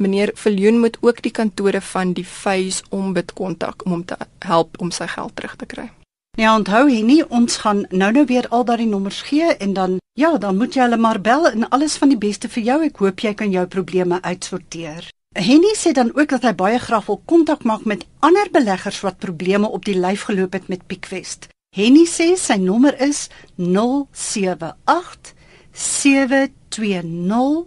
Meneer 0.02 0.34
Viljoen 0.34 0.82
moet 0.82 0.98
ook 1.00 1.22
die 1.22 1.30
kantore 1.30 1.80
van 1.94 2.16
die 2.18 2.26
Phase 2.26 2.82
Ombud 2.90 3.36
kontak 3.38 3.86
om 3.86 3.94
hom 3.94 4.04
te 4.04 4.18
help 4.42 4.74
om 4.82 4.90
sy 4.90 5.06
geld 5.14 5.36
terug 5.38 5.54
te 5.62 5.70
kry. 5.70 5.86
Ja, 6.34 6.56
onthou 6.58 6.88
hy 6.90 7.04
nie 7.06 7.22
ons 7.30 7.62
gaan 7.62 7.86
nou 7.94 8.10
nou 8.10 8.26
weer 8.26 8.50
al 8.50 8.66
daardie 8.66 8.90
nommers 8.90 9.22
gee 9.30 9.54
en 9.54 9.78
dan 9.78 10.00
ja, 10.18 10.34
dan 10.42 10.58
moet 10.58 10.74
jy 10.74 10.88
hulle 10.88 10.98
maar 10.98 11.22
bel 11.22 11.46
en 11.54 11.68
alles 11.70 11.94
van 12.02 12.10
die 12.10 12.18
beste 12.18 12.50
vir 12.50 12.66
jou. 12.66 12.82
Ek 12.90 12.98
hoop 12.98 13.22
jy 13.22 13.38
kan 13.38 13.54
jou 13.54 13.62
probleme 13.70 14.18
uitsorteer. 14.26 15.06
Henny 15.34 15.74
sê 15.74 15.90
dan 15.92 16.14
ook 16.14 16.30
dat 16.30 16.42
hy 16.46 16.54
baie 16.54 16.78
graag 16.78 17.10
wil 17.10 17.18
kontak 17.26 17.66
maak 17.66 17.82
met 17.90 18.06
ander 18.22 18.46
beleggers 18.54 19.02
wat 19.02 19.18
probleme 19.18 19.66
op 19.66 19.82
die 19.84 19.98
lyf 19.98 20.30
geloop 20.30 20.54
het 20.54 20.70
met 20.70 20.86
Pickwest. 20.86 21.50
Henny 21.74 22.06
sê 22.06 22.38
sy 22.38 22.54
nommer 22.62 22.94
is 23.02 23.26
078 23.58 25.34
720 25.72 27.66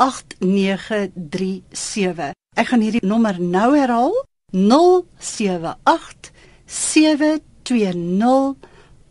8937. 0.00 2.32
Ek 2.56 2.72
gaan 2.72 2.80
hierdie 2.80 3.04
nommer 3.04 3.36
nou 3.40 3.76
herhaal. 3.76 4.24
078 4.56 6.32
720 6.64 8.56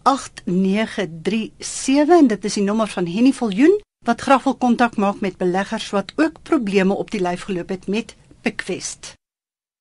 8937 0.01 2.17
en 2.17 2.27
dit 2.33 2.45
is 2.45 2.53
die 2.57 2.65
nommer 2.65 2.89
van 2.89 3.05
Henny 3.05 3.33
Viljoen 3.37 3.77
wat 4.03 4.21
graag 4.21 4.43
wil 4.43 4.55
kontak 4.55 4.95
maak 4.95 5.19
met 5.19 5.37
beleggers 5.37 5.89
wat 5.89 6.13
ook 6.15 6.41
probleme 6.43 6.93
op 6.93 7.11
die 7.11 7.21
lyf 7.21 7.47
geloop 7.47 7.69
het 7.69 7.87
met 7.87 8.15
Pickwest. 8.41 9.13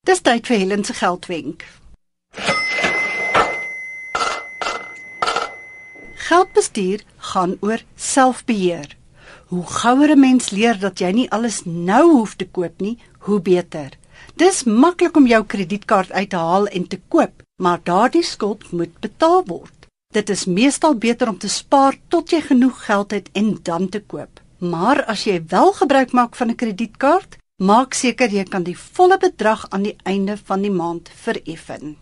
Dis 0.07 0.21
tyd 0.21 0.47
vir 0.47 0.57
Helen 0.57 0.85
se 0.85 0.95
geldwenk. 0.95 1.65
Geldbestuur 6.15 7.03
gaan 7.17 7.57
oor 7.61 7.83
selfbeheer. 7.97 8.97
Hoe 9.47 9.67
gouer 9.67 10.11
'n 10.15 10.21
mens 10.21 10.51
leer 10.51 10.79
dat 10.79 10.99
jy 10.99 11.11
nie 11.13 11.31
alles 11.31 11.65
nou 11.65 12.11
hoef 12.11 12.35
te 12.35 12.47
koop 12.47 12.81
nie, 12.81 12.99
hoe 13.19 13.41
beter. 13.41 13.91
Dis 14.35 14.65
maklik 14.65 15.17
om 15.17 15.27
jou 15.27 15.45
kredietkaart 15.45 16.13
uit 16.13 16.31
te 16.31 16.37
haal 16.37 16.67
en 16.67 16.87
te 16.89 17.01
koop, 17.09 17.43
maar 17.57 17.81
daardie 17.83 18.23
skuld 18.23 18.73
moet 18.73 19.01
betaal 19.01 19.45
word. 19.47 19.82
Dit 20.13 20.29
is 20.29 20.45
meestal 20.45 20.95
beter 21.01 21.29
om 21.29 21.39
te 21.41 21.49
spaar 21.49 21.95
tot 22.13 22.31
jy 22.31 22.43
genoeg 22.45 22.85
geld 22.85 23.15
het 23.17 23.31
en 23.33 23.55
dan 23.65 23.89
te 23.89 24.01
koop. 24.01 24.43
Maar 24.61 25.05
as 25.09 25.25
jy 25.25 25.39
wel 25.49 25.73
gebruik 25.73 26.13
maak 26.13 26.37
van 26.37 26.51
'n 26.51 26.55
kredietkaart, 26.55 27.37
maak 27.57 27.95
seker 27.95 28.29
jy 28.29 28.45
kan 28.45 28.63
die 28.63 28.77
volle 28.79 29.19
bedrag 29.19 29.67
aan 29.71 29.83
die 29.83 29.97
einde 30.03 30.37
van 30.45 30.63
die 30.63 30.71
maand 30.71 31.09
vereffen. 31.15 31.97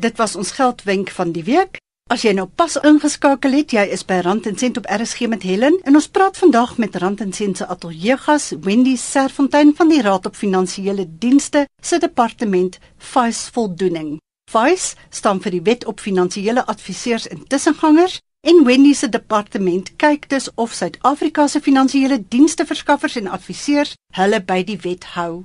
Dit 0.00 0.16
was 0.16 0.36
ons 0.36 0.50
geldwenk 0.50 1.10
van 1.10 1.32
die 1.32 1.44
week. 1.44 1.76
As 2.10 2.22
jy 2.22 2.32
nou 2.32 2.46
pas 2.46 2.76
ingeskakel 2.76 3.52
het, 3.52 3.72
jy 3.72 3.84
is 3.92 4.04
by 4.04 4.20
Rand 4.24 4.46
en 4.46 4.56
Sent 4.56 4.76
op 4.76 4.86
RSG 4.88 5.28
met 5.28 5.42
Helen 5.42 5.80
en 5.84 5.94
ons 5.94 6.08
praat 6.08 6.38
vandag 6.38 6.78
met 6.78 6.96
Rand 6.96 7.20
en 7.20 7.32
Sent 7.32 7.56
se 7.56 7.66
ateljeegas 7.66 8.54
Wendy 8.60 8.96
Serfontein 8.96 9.74
van 9.76 9.88
die 9.88 10.02
Raad 10.02 10.26
op 10.26 10.36
Finansiële 10.36 11.06
Dienste 11.18 11.66
se 11.82 11.98
departement 11.98 12.78
Vice 12.96 13.52
Voldoening. 13.52 14.18
Vice 14.48 14.96
staan 15.12 15.42
vir 15.44 15.52
die 15.58 15.64
Wet 15.66 15.84
op 15.84 16.00
Finansiële 16.00 16.62
Adviseurs 16.72 17.26
en 17.28 17.42
Tussengangers 17.52 18.14
en 18.40 18.62
Wendy 18.64 18.94
se 18.94 19.08
departement 19.08 19.90
kyk 20.00 20.28
dus 20.32 20.46
of 20.54 20.72
Suid-Afrika 20.72 21.44
se 21.52 21.60
finansiële 21.60 22.16
dienste 22.28 22.64
verskaffers 22.64 23.18
en 23.20 23.28
adviseurs 23.28 23.92
hulle 24.16 24.40
by 24.40 24.62
die 24.64 24.78
wet 24.86 25.04
hou. 25.18 25.44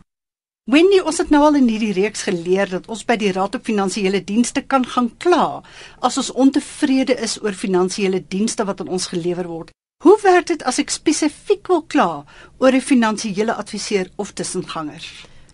Wendy, 0.72 1.01
ons 1.03 1.19
het 1.19 1.33
nou 1.36 1.41
al 1.43 1.60
in 1.60 1.67
hierdie 1.67 1.91
reeks 1.98 2.24
geleer 2.29 2.72
dat 2.72 2.88
ons 2.88 3.03
by 3.03 3.17
die 3.19 3.33
Raad 3.36 3.57
op 3.60 3.67
Finansiële 3.67 4.24
Dienste 4.24 4.63
kan 4.63 4.88
gaan 4.88 5.12
kla 5.19 5.60
as 6.00 6.22
ons 6.24 6.31
ontevrede 6.31 7.19
is 7.27 7.36
oor 7.43 7.60
finansiële 7.60 8.24
dienste 8.24 8.63
wat 8.63 8.79
aan 8.79 8.93
ons 8.95 9.10
gelewer 9.12 9.51
word. 9.51 9.75
Hoe 10.07 10.15
werk 10.24 10.48
dit 10.48 10.63
as 10.63 10.79
ek 10.79 10.95
spesifiek 10.95 11.67
wil 11.67 11.83
kla 11.83 12.24
oor 12.63 12.72
'n 12.72 12.88
finansiële 12.88 13.51
adviseur 13.53 14.07
of 14.15 14.31
tussenganger? 14.31 15.03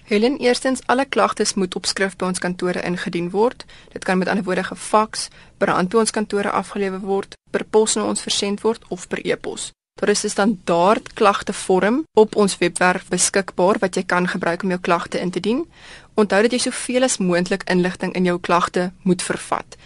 Helen, 0.10 0.38
eerstens 0.38 0.80
alle 0.86 1.06
klagtes 1.06 1.54
moet 1.54 1.76
op 1.76 1.86
skrift 1.86 2.18
by 2.18 2.32
ons 2.32 2.40
kantore 2.42 2.82
ingedien 2.82 3.28
word. 3.30 3.66
Dit 3.94 4.08
kan 4.10 4.18
met 4.18 4.28
ander 4.28 4.44
woorde 4.44 4.64
gefaks, 4.66 5.28
per 5.62 5.70
hand 5.70 5.92
by 5.94 6.00
ons 6.02 6.14
kantore 6.16 6.50
afgelewer 6.50 7.04
word, 7.06 7.38
per 7.54 7.62
pos 7.70 7.94
na 7.94 8.08
ons 8.10 8.26
versend 8.26 8.64
word 8.66 8.88
of 8.90 9.06
per 9.08 9.22
e-pos. 9.22 9.70
Daar 10.02 10.10
is 10.10 10.26
'n 10.26 10.34
standaard 10.34 11.14
klagtevorm 11.14 12.04
op 12.14 12.36
ons 12.36 12.58
webwerf 12.58 13.06
beskikbaar 13.08 13.78
wat 13.80 13.96
jy 13.96 14.04
kan 14.04 14.28
gebruik 14.28 14.64
om 14.64 14.70
jou 14.70 14.82
klagte 14.82 15.20
in 15.20 15.30
te 15.30 15.40
dien. 15.40 15.66
Onthou 16.14 16.42
dat 16.42 16.52
jy 16.52 16.58
soveel 16.58 17.04
as 17.04 17.18
moontlik 17.18 17.64
inligting 17.70 18.14
in 18.14 18.24
jou 18.24 18.40
klagte 18.40 18.92
moet 19.04 19.22
vervat. 19.22 19.78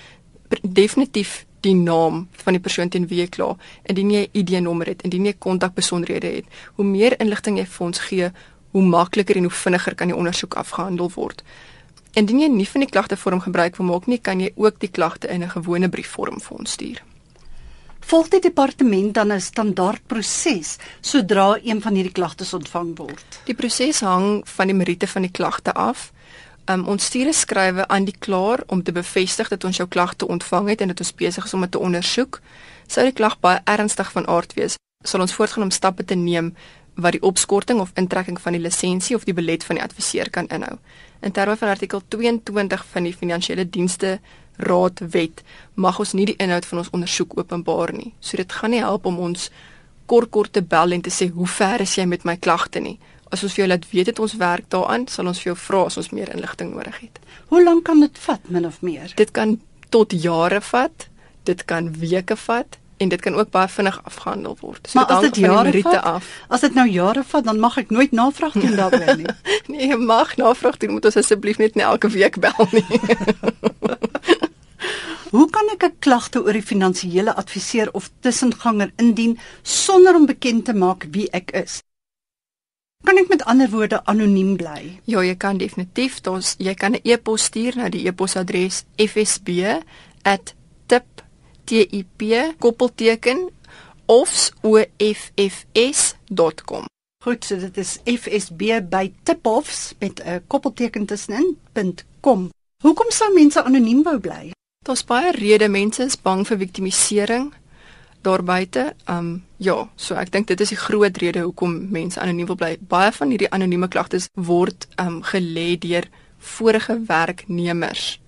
Definitief 0.62 1.46
die 1.64 1.76
naam 1.76 2.28
van 2.44 2.54
die 2.54 2.62
persoon 2.62 2.90
teen 2.90 3.08
wie 3.08 3.22
jy 3.24 3.28
kla, 3.28 3.56
indien 3.84 4.12
jy 4.12 4.22
'n 4.22 4.40
ID-nommer 4.40 4.88
het, 4.88 5.02
indien 5.02 5.26
jy 5.26 5.34
kontakbesonderhede 5.34 6.28
het. 6.28 6.46
Hoe 6.76 6.86
meer 6.86 7.20
inligting 7.20 7.58
jy 7.58 7.66
vir 7.66 7.86
ons 7.86 8.00
gee, 8.00 8.32
hoe 8.74 8.84
makliker 8.84 9.38
en 9.38 9.48
hoe 9.48 9.58
vinniger 9.64 9.96
kan 9.96 10.10
die 10.12 10.18
ondersoek 10.18 10.58
afgehandel 10.60 11.12
word. 11.16 11.44
Indien 12.14 12.44
jy 12.44 12.50
nie 12.54 12.68
van 12.70 12.84
die 12.86 12.90
klagtevorm 12.90 13.42
gebruik 13.42 13.78
wil 13.80 13.90
maak 13.90 14.06
nie, 14.10 14.20
kan 14.22 14.42
jy 14.42 14.52
ook 14.56 14.80
die 14.82 14.92
klagte 14.92 15.30
in 15.30 15.44
'n 15.44 15.56
gewone 15.56 15.90
briefvorm 15.90 16.42
vir 16.42 16.58
ons 16.58 16.72
stuur. 16.72 17.02
Volg 18.04 18.28
die 18.30 18.42
departement 18.42 19.14
dan 19.14 19.32
'n 19.32 19.42
standaard 19.42 20.02
proses 20.08 20.78
sodra 21.02 21.58
een 21.64 21.82
van 21.82 21.94
hierdie 21.94 22.12
klagtes 22.12 22.54
ontvang 22.54 22.98
word? 22.98 23.40
Die 23.46 23.56
proses 23.56 24.00
hang 24.00 24.42
van 24.46 24.68
die 24.68 24.76
meriete 24.76 25.08
van 25.08 25.22
die 25.22 25.32
klagte 25.32 25.74
af. 25.74 26.12
Um, 26.66 26.88
ons 26.88 27.06
stuur 27.06 27.28
'n 27.28 27.34
skrywe 27.34 27.88
aan 27.88 28.06
die 28.06 28.18
klaer 28.20 28.64
om 28.68 28.84
te 28.84 28.92
bevestig 28.92 29.48
dat 29.48 29.64
ons 29.64 29.78
jou 29.78 29.88
klagte 29.88 30.28
ontvang 30.28 30.70
het 30.70 30.82
en 30.82 30.88
dat 30.88 31.00
ons 31.00 31.14
besig 31.14 31.46
is 31.46 31.54
om 31.54 31.62
dit 31.62 31.72
te 31.72 31.80
ondersoek. 31.80 32.42
Sou 32.88 33.06
die 33.06 33.14
klag 33.14 33.40
baie 33.40 33.62
ernstig 33.64 34.12
van 34.12 34.28
aard 34.28 34.54
wees, 34.54 34.76
sal 35.04 35.22
ons 35.22 35.34
voortgaan 35.34 35.64
om 35.64 35.72
stappe 35.72 36.06
te 36.06 36.16
neem 36.16 36.56
wat 36.96 37.16
die 37.16 37.24
opskorting 37.26 37.80
of 37.80 37.92
intrekking 37.98 38.40
van 38.42 38.54
die 38.54 38.62
lisensie 38.62 39.16
of 39.16 39.26
die 39.26 39.34
belet 39.34 39.64
van 39.64 39.80
die 39.80 39.84
adviseur 39.84 40.30
kan 40.30 40.48
inhou. 40.54 40.78
In 41.22 41.32
terme 41.32 41.56
van 41.58 41.70
artikel 41.70 42.02
22 42.08 42.86
van 42.92 43.04
die 43.04 43.14
Finansiële 43.14 43.70
Dienste 43.70 44.20
Raad 44.58 45.00
Wet 45.14 45.42
mag 45.74 46.00
ons 46.00 46.14
nie 46.14 46.28
die 46.30 46.38
inhoud 46.38 46.66
van 46.66 46.84
ons 46.84 46.92
ondersoek 46.94 47.38
openbaar 47.38 47.94
nie. 47.94 48.14
So 48.20 48.38
dit 48.38 48.52
gaan 48.52 48.76
nie 48.76 48.84
help 48.84 49.06
om 49.10 49.18
ons 49.20 49.50
kort 50.06 50.30
kort 50.30 50.54
te 50.54 50.62
bel 50.62 50.92
en 50.92 51.02
te 51.02 51.14
sê 51.14 51.30
hoe 51.34 51.48
ver 51.48 51.82
is 51.82 51.96
jy 51.98 52.06
met 52.06 52.26
my 52.28 52.38
klagte 52.38 52.84
nie. 52.84 53.00
As 53.34 53.42
ons 53.44 53.56
vir 53.56 53.64
jou 53.64 53.70
laat 53.72 53.88
weet 53.90 54.12
dit 54.12 54.20
ons 54.20 54.36
werk 54.38 54.70
daaraan, 54.70 55.08
sal 55.08 55.28
ons 55.28 55.40
vir 55.42 55.54
jou 55.54 55.58
vra 55.58 55.86
as 55.88 55.98
ons 55.98 56.12
meer 56.14 56.30
inligting 56.36 56.76
nodig 56.76 57.00
het. 57.08 57.18
Hoe 57.50 57.64
lank 57.64 57.86
kan 57.90 58.04
dit 58.04 58.22
vat 58.28 58.50
min 58.50 58.70
of 58.70 58.82
meer? 58.86 59.10
Dit 59.18 59.34
kan 59.34 59.58
tot 59.90 60.14
jare 60.14 60.62
vat. 60.62 61.10
Dit 61.44 61.66
kan 61.66 61.90
weke 61.98 62.38
vat 62.38 62.78
en 62.98 63.10
dit 63.10 63.22
kan 63.22 63.36
ook 63.36 63.50
baie 63.50 63.68
vinnig 63.68 64.00
afgehandel 64.04 64.58
word. 64.62 64.88
So 64.90 65.00
maar 65.00 65.22
dit 65.22 65.36
jare 65.36 65.82
vat, 65.82 66.02
af. 66.04 66.30
As 66.48 66.62
dit 66.62 66.74
nou 66.74 66.88
jare 66.90 67.24
vat, 67.24 67.44
dan 67.44 67.60
mag 67.60 67.78
ek 67.78 67.90
nooit 67.90 68.12
navraag 68.12 68.54
doen 68.54 68.76
daaroor 68.76 69.18
nie. 69.18 69.30
nee, 69.72 69.88
jy 69.88 69.98
mag 70.00 70.36
navraag 70.38 70.78
doen, 70.78 70.92
moet 70.98 71.06
ons 71.06 71.18
asseblief 71.18 71.58
net 71.58 71.76
nie 71.76 71.86
elke 71.86 72.10
week 72.14 72.40
bel 72.40 72.68
nie. 72.72 72.86
Hoe 75.34 75.48
kan 75.50 75.70
ek 75.74 75.84
'n 75.84 75.98
klagte 76.00 76.44
oor 76.44 76.54
die 76.54 76.62
finansiële 76.62 77.34
adviseur 77.34 77.90
of 77.98 78.12
tussenganger 78.22 78.92
indien 79.02 79.40
sonder 79.62 80.16
om 80.16 80.26
bekend 80.26 80.66
te 80.66 80.74
maak 80.74 81.08
wie 81.10 81.30
ek 81.32 81.52
is? 81.52 81.82
Kan 83.04 83.18
ek 83.18 83.28
met 83.30 83.44
ander 83.44 83.70
woorde 83.70 84.06
anoniem 84.06 84.56
bly? 84.56 85.00
Ja, 85.04 85.24
jy 85.24 85.36
kan 85.36 85.58
definitief. 85.58 86.22
Ons 86.28 86.56
jy 86.58 86.74
kan 86.74 86.94
'n 86.94 87.02
e-pos 87.04 87.44
stuur 87.44 87.76
na 87.76 87.90
die 87.90 88.08
e-posadres 88.08 88.86
fsb@tip 88.96 90.63
TIP 91.74 92.54
koppelteken 92.60 93.50
ofs.offs.com. 94.06 94.62
Goed, 97.24 97.46
so 97.46 97.58
dit 97.58 97.78
is 97.78 98.00
FSB 98.04 98.62
by 98.90 99.14
tipoffs 99.24 99.94
met 100.00 100.22
'n 100.26 100.44
koppelteken 100.48 101.06
tussenin.com. 101.06 102.50
Hoekom 102.82 103.12
sou 103.12 103.34
mense 103.34 103.64
anoniem 103.64 104.04
wou 104.04 104.20
bly? 104.20 104.52
Daar's 104.86 105.04
baie 105.04 105.32
redes 105.32 105.70
mense 105.70 106.04
is 106.04 106.22
bang 106.22 106.48
vir 106.48 106.58
victimisering 106.58 107.54
daar 108.22 108.44
buite. 108.44 108.96
Um 109.10 109.46
ja, 109.58 109.90
so 109.96 110.16
ek 110.16 110.32
dink 110.32 110.48
dit 110.48 110.60
is 110.60 110.70
die 110.70 110.78
groot 110.78 111.18
rede 111.18 111.40
hoekom 111.40 111.88
mense 111.92 112.20
anoniem 112.20 112.46
wil 112.46 112.56
bly. 112.56 112.78
Baie 112.80 113.12
van 113.12 113.30
hierdie 113.30 113.50
anonieme 113.50 113.88
klagtes 113.88 114.28
word 114.34 114.88
um 115.00 115.24
gelê 115.24 115.80
deur 115.80 116.04
vorige 116.38 117.00
werknemers 117.08 118.20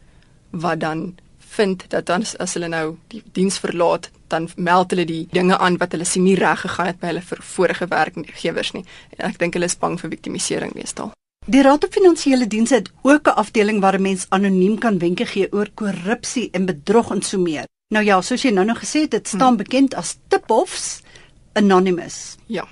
wat 0.50 0.80
dan 0.80 1.16
vind 1.56 1.86
dat 1.90 2.06
dan 2.06 2.24
as 2.40 2.54
hulle 2.58 2.70
nou 2.72 2.98
die 3.08 3.24
diens 3.34 3.58
verlaat, 3.60 4.10
dan 4.28 4.50
meld 4.56 4.92
hulle 4.92 5.06
die 5.06 5.28
dinge 5.32 5.58
aan 5.58 5.78
wat 5.82 5.92
hulle 5.96 6.06
sien 6.06 6.24
nie 6.24 6.38
reg 6.40 6.62
gegaan 6.66 6.92
het 6.92 7.00
by 7.00 7.14
hulle 7.14 7.24
vorige 7.56 7.88
werkgewers 7.92 8.74
nie. 8.76 8.86
En 9.18 9.30
ek 9.30 9.40
dink 9.40 9.54
hulle 9.58 9.70
is 9.72 9.78
bang 9.80 10.00
vir 10.00 10.10
victimisering 10.10 10.74
meestal. 10.76 11.12
Die 11.46 11.62
Raad 11.62 11.84
op 11.86 11.94
Finansiële 11.94 12.48
Dienste 12.50 12.76
het 12.76 12.90
ook 13.02 13.28
'n 13.28 13.38
afdeling 13.44 13.80
waar 13.82 13.98
'n 13.98 14.02
mens 14.02 14.26
anoniem 14.30 14.78
kan 14.78 14.98
wenke 14.98 15.26
gee 15.26 15.52
oor 15.54 15.70
korrupsie 15.74 16.50
en 16.52 16.66
bedrog 16.66 17.12
en 17.12 17.22
so 17.22 17.38
meer. 17.38 17.66
Nou 17.88 18.06
ja, 18.06 18.22
soos 18.22 18.42
jy 18.42 18.52
nou 18.52 18.66
nog 18.66 18.80
gesê 18.80 19.00
het, 19.06 19.12
dit 19.12 19.28
staan 19.28 19.48
hmm. 19.48 19.58
bekend 19.58 19.94
as 19.96 20.18
Tipoffs 20.28 21.02
Anonymous. 21.54 22.36
Ja. 22.46 22.68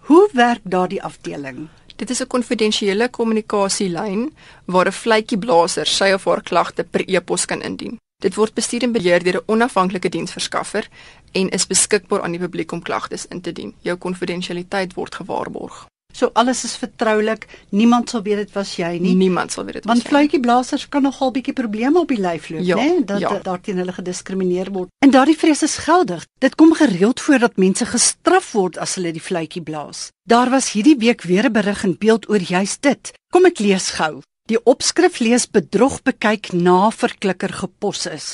Hoe 0.00 0.28
werk 0.32 0.60
daardie 0.62 1.02
afdeling? 1.02 1.68
Dit 1.96 2.10
is 2.10 2.20
'n 2.20 2.26
konfidensiële 2.26 3.08
kommunikasielyn 3.08 4.34
waar 4.64 4.86
'n 4.86 4.92
vletjieblaser 4.92 5.86
sy 5.86 6.12
of 6.12 6.24
haar 6.24 6.42
klagte 6.42 6.84
per 6.84 7.08
e-pos 7.08 7.44
kan 7.44 7.62
indien. 7.62 7.98
Dit 8.24 8.34
word 8.34 8.54
bestuur 8.56 8.82
en 8.82 8.92
beheer 8.92 9.24
deur 9.24 9.36
'n 9.36 9.44
onafhanklike 9.46 10.08
diensverskaffer 10.08 10.88
en 11.32 11.48
is 11.48 11.66
beskikbaar 11.66 12.22
aan 12.22 12.32
die 12.32 12.40
publiek 12.40 12.72
om 12.72 12.82
klagtes 12.82 13.26
in 13.26 13.40
te 13.40 13.52
dien. 13.52 13.74
Jou 13.80 13.96
konfidensialiteit 13.96 14.94
word 14.94 15.14
gewaarborg. 15.14 15.86
So 16.12 16.30
alles 16.32 16.64
is 16.64 16.76
vertroulik. 16.76 17.46
Niemand 17.68 18.10
sal 18.10 18.22
weet 18.22 18.36
dit 18.36 18.52
was 18.52 18.76
jy 18.76 18.98
nie. 18.98 19.14
Niemand 19.14 19.52
sal 19.52 19.64
weet 19.64 19.74
dit 19.74 19.84
was 19.84 19.94
Want 19.94 20.08
fluitjieblassers 20.08 20.88
kan 20.88 21.02
nogal 21.02 21.30
bietjie 21.30 21.52
probleme 21.52 21.98
op 21.98 22.08
die 22.08 22.20
lyf 22.20 22.48
loop, 22.48 22.64
Ja, 22.64 22.76
né? 22.76 23.04
Dat 23.04 23.20
ja. 23.20 23.32
ja. 23.32 23.38
daar 23.38 23.60
teen 23.60 23.76
hulle 23.76 23.92
gediskrimineer 23.92 24.72
word. 24.72 24.88
En 25.04 25.10
daardie 25.10 25.36
vrees 25.36 25.62
is 25.62 25.76
geldig. 25.76 26.26
Dit 26.38 26.54
kom 26.54 26.72
gereeld 26.74 27.20
voor 27.20 27.38
dat 27.38 27.56
mense 27.56 27.86
gestraf 27.86 28.52
word 28.52 28.78
as 28.78 28.94
hulle 28.94 29.12
die 29.12 29.20
fluitjie 29.20 29.62
blaas. 29.62 30.08
Daar 30.22 30.50
was 30.50 30.72
hierdie 30.72 30.96
week 30.96 31.22
weer 31.22 31.44
'n 31.44 31.52
berig 31.52 31.84
in 31.84 31.96
beeld 31.98 32.28
oor 32.28 32.40
juis 32.40 32.80
dit. 32.80 33.12
Kom 33.30 33.44
ek 33.44 33.58
lees 33.58 33.90
gou. 33.90 34.22
Die 34.46 34.58
opskrif 34.62 35.16
lees 35.18 35.48
bedrog 35.50 35.96
bekyk 36.06 36.52
na 36.54 36.92
verklikker 36.94 37.50
gepos 37.50 38.04
is. 38.06 38.26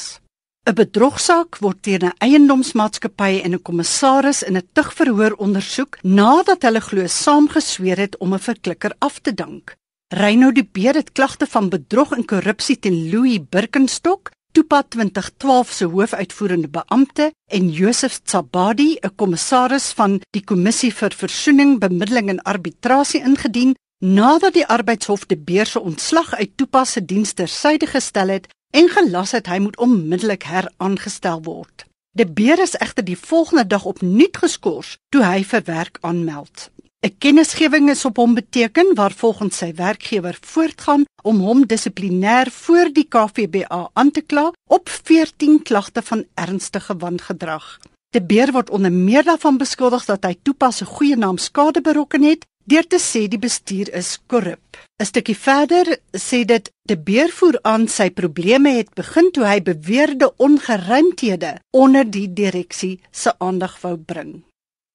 'n 0.69 0.75
Bedrogsaak 0.77 1.57
word 1.65 1.79
teen 1.87 2.05
'n 2.05 2.19
eiendomsmaatskappy 2.27 3.41
en 3.45 3.55
'n 3.55 3.63
kommissaris 3.69 4.43
in 4.49 4.57
'n 4.59 4.69
tugverhoor 4.77 5.35
ondersoek 5.47 5.97
nadat 6.03 6.63
hulle 6.67 6.83
glo 6.89 7.07
saamgesweer 7.07 7.99
het 8.05 8.19
om 8.19 8.35
'n 8.35 8.47
verklikker 8.49 8.93
af 8.99 9.21
te 9.21 9.33
dank. 9.35 9.75
Reyno 10.13 10.53
de 10.53 10.65
Beer 10.73 10.95
het 10.95 11.13
klagte 11.13 11.47
van 11.47 11.69
bedrog 11.69 12.13
en 12.13 12.25
korrupsie 12.25 12.79
teen 12.79 13.11
Louis 13.11 13.41
Birkenstock, 13.49 14.31
Toepa 14.53 14.83
2012 14.83 15.71
se 15.73 15.85
hoofuitvoerende 15.85 16.69
beampte 16.69 17.33
en 17.51 17.71
Joseph 17.71 18.19
Tsabadi, 18.25 18.99
'n 19.01 19.15
kommissaris 19.17 19.93
van 19.93 20.21
die 20.31 20.45
Kommissie 20.45 20.93
vir 20.93 21.11
Versoening, 21.11 21.79
Bemiddeling 21.79 22.29
en 22.29 22.43
Arbitrasie 22.43 23.21
ingedien 23.21 23.75
nadat 24.03 24.57
die 24.57 24.67
Arbeidshof 24.67 25.27
de 25.27 25.37
Beer 25.39 25.67
se 25.67 25.81
ontslag 25.81 26.35
uit 26.35 26.51
Toepa 26.57 26.85
se 26.85 27.05
diens 27.05 27.33
tersyde 27.33 27.87
gestel 27.87 28.29
het 28.29 28.49
en 28.75 28.89
gelas 28.89 29.31
het 29.31 29.47
hy 29.47 29.61
moet 29.63 29.79
onmiddellik 29.79 30.43
heraangestel 30.43 31.43
word. 31.43 31.87
De 32.11 32.27
Beer 32.27 32.59
is 32.59 32.75
egter 32.75 33.05
die 33.05 33.19
volgende 33.19 33.67
dag 33.67 33.85
opnuut 33.85 34.37
geskort 34.37 34.99
toe 35.15 35.23
hy 35.23 35.45
vir 35.45 35.63
werk 35.71 35.99
aanmeld. 36.01 36.71
'n 37.07 37.15
Kennisgewing 37.19 37.91
is 37.91 38.05
op 38.05 38.17
hom 38.17 38.35
beteken 38.35 38.95
waar 38.95 39.13
volgens 39.13 39.57
sy 39.57 39.73
werkgewer 39.75 40.39
voortgaan 40.41 41.05
om 41.23 41.39
hom 41.39 41.67
dissiplinêr 41.67 42.51
voor 42.51 42.91
die 42.93 43.07
KVBA 43.09 43.91
aan 43.93 44.11
te 44.11 44.21
kla 44.21 44.53
op 44.67 44.89
14 44.89 45.63
klagte 45.63 46.03
van 46.03 46.25
ernstige 46.35 46.97
wangedrag. 46.97 47.79
De 48.11 48.23
Beer 48.23 48.53
word 48.53 48.71
onder 48.71 48.93
meer 48.93 49.25
daarvan 49.25 49.57
beskuldig 49.59 50.05
dat 50.05 50.25
hy 50.25 50.35
toepas 50.43 50.83
'n 50.83 50.91
goeie 50.95 51.17
naam 51.17 51.39
skade 51.39 51.81
berokken 51.81 52.23
het 52.23 52.47
deur 52.65 52.87
te 52.87 52.99
sê 52.99 53.29
die 53.29 53.39
bestuur 53.39 53.89
is 53.95 54.19
korrup. 54.27 54.77
'n 55.01 55.05
Stukkie 55.05 55.37
verder 55.37 55.99
sê 56.17 56.45
dit 56.45 56.71
De 56.89 56.97
Beer 56.99 57.31
voer 57.31 57.59
aan 57.63 57.89
sy 57.89 58.11
probleme 58.11 58.71
het 58.75 58.95
begin 58.95 59.31
toe 59.31 59.45
hy 59.47 59.61
beweerde 59.63 60.33
ongeruimthede 60.37 61.61
onder 61.71 62.05
die 62.11 62.33
direksie 62.33 63.01
se 63.11 63.31
aandag 63.39 63.81
wou 63.83 63.97
bring. 63.97 64.43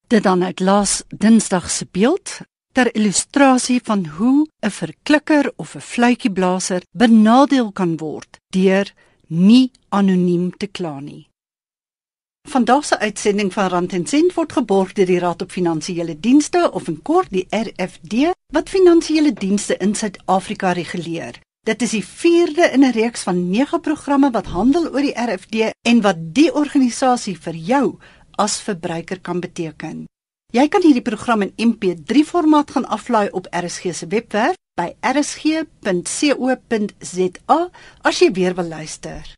Dit 0.08 0.24
dan 0.24 0.44
uit 0.44 0.60
laas 0.60 1.04
Dinsdag 1.10 1.70
se 1.72 1.88
beeld 1.92 2.40
ter 2.74 2.96
illustrasie 2.96 3.80
van 3.84 4.06
hoe 4.06 4.48
'n 4.62 4.72
verklikker 4.72 5.52
of 5.56 5.76
'n 5.76 5.82
fluitjieblaser 5.82 6.82
benadeel 6.92 7.72
kan 7.72 7.98
word 7.98 8.40
deur 8.50 8.94
nie 9.28 9.72
anoniem 9.90 10.58
te 10.58 10.68
kla 10.68 11.00
nie. 11.00 11.27
Vandag 12.48 12.86
se 12.86 13.00
uitsending 13.00 13.54
van 13.54 13.68
Rand 13.68 13.94
en 13.94 14.06
Sent 14.08 14.34
word 14.34 14.54
geborg 14.56 14.94
deur 14.96 15.10
die 15.10 15.20
Raad 15.20 15.42
op 15.44 15.52
Finansiële 15.52 16.14
Dienste 16.20 16.72
of 16.72 16.88
in 16.88 17.02
kort 17.04 17.28
die 17.36 17.44
RFD 17.52 18.30
wat 18.56 18.70
finansiële 18.72 19.34
dienste 19.34 19.76
in 19.84 19.96
Suid-Afrika 19.96 20.72
reguleer. 20.72 21.42
Dit 21.68 21.82
is 21.84 21.92
die 21.92 22.06
4de 22.06 22.72
in 22.72 22.86
'n 22.88 22.92
reeks 22.96 23.24
van 23.28 23.50
9 23.50 23.80
programme 23.82 24.32
wat 24.32 24.46
handel 24.46 24.88
oor 24.88 25.02
die 25.02 25.20
RFD 25.20 25.56
en 25.82 26.02
wat 26.02 26.16
die 26.20 26.54
organisasie 26.54 27.38
vir 27.40 27.54
jou 27.56 28.00
as 28.38 28.62
verbruiker 28.62 29.20
kan 29.20 29.40
beteken. 29.40 30.06
Jy 30.54 30.68
kan 30.68 30.82
hierdie 30.82 31.10
program 31.10 31.42
in 31.42 31.54
MP3 31.58 32.24
formaat 32.24 32.72
gaan 32.72 32.88
aflaai 32.88 33.30
op 33.32 33.48
RSG 33.52 33.94
se 33.94 34.08
webwerf 34.08 34.56
by 34.80 34.96
rsg.co.za 35.02 35.60
as 38.02 38.20
jy 38.20 38.32
weer 38.32 38.56
wil 38.56 38.68
luister. 38.68 39.38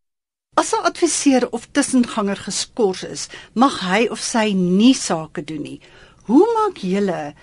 As 0.59 0.73
'n 0.73 0.83
adviseur 0.83 1.47
of 1.55 1.67
tussenganger 1.71 2.39
geskort 2.47 3.03
is, 3.03 3.27
mag 3.53 3.79
hy 3.79 4.07
of 4.11 4.19
sy 4.19 4.51
nie 4.53 4.93
sake 4.93 5.43
doen 5.43 5.61
nie. 5.61 5.79
Hoe 6.27 6.47
maak 6.55 6.81
julle 6.83 7.33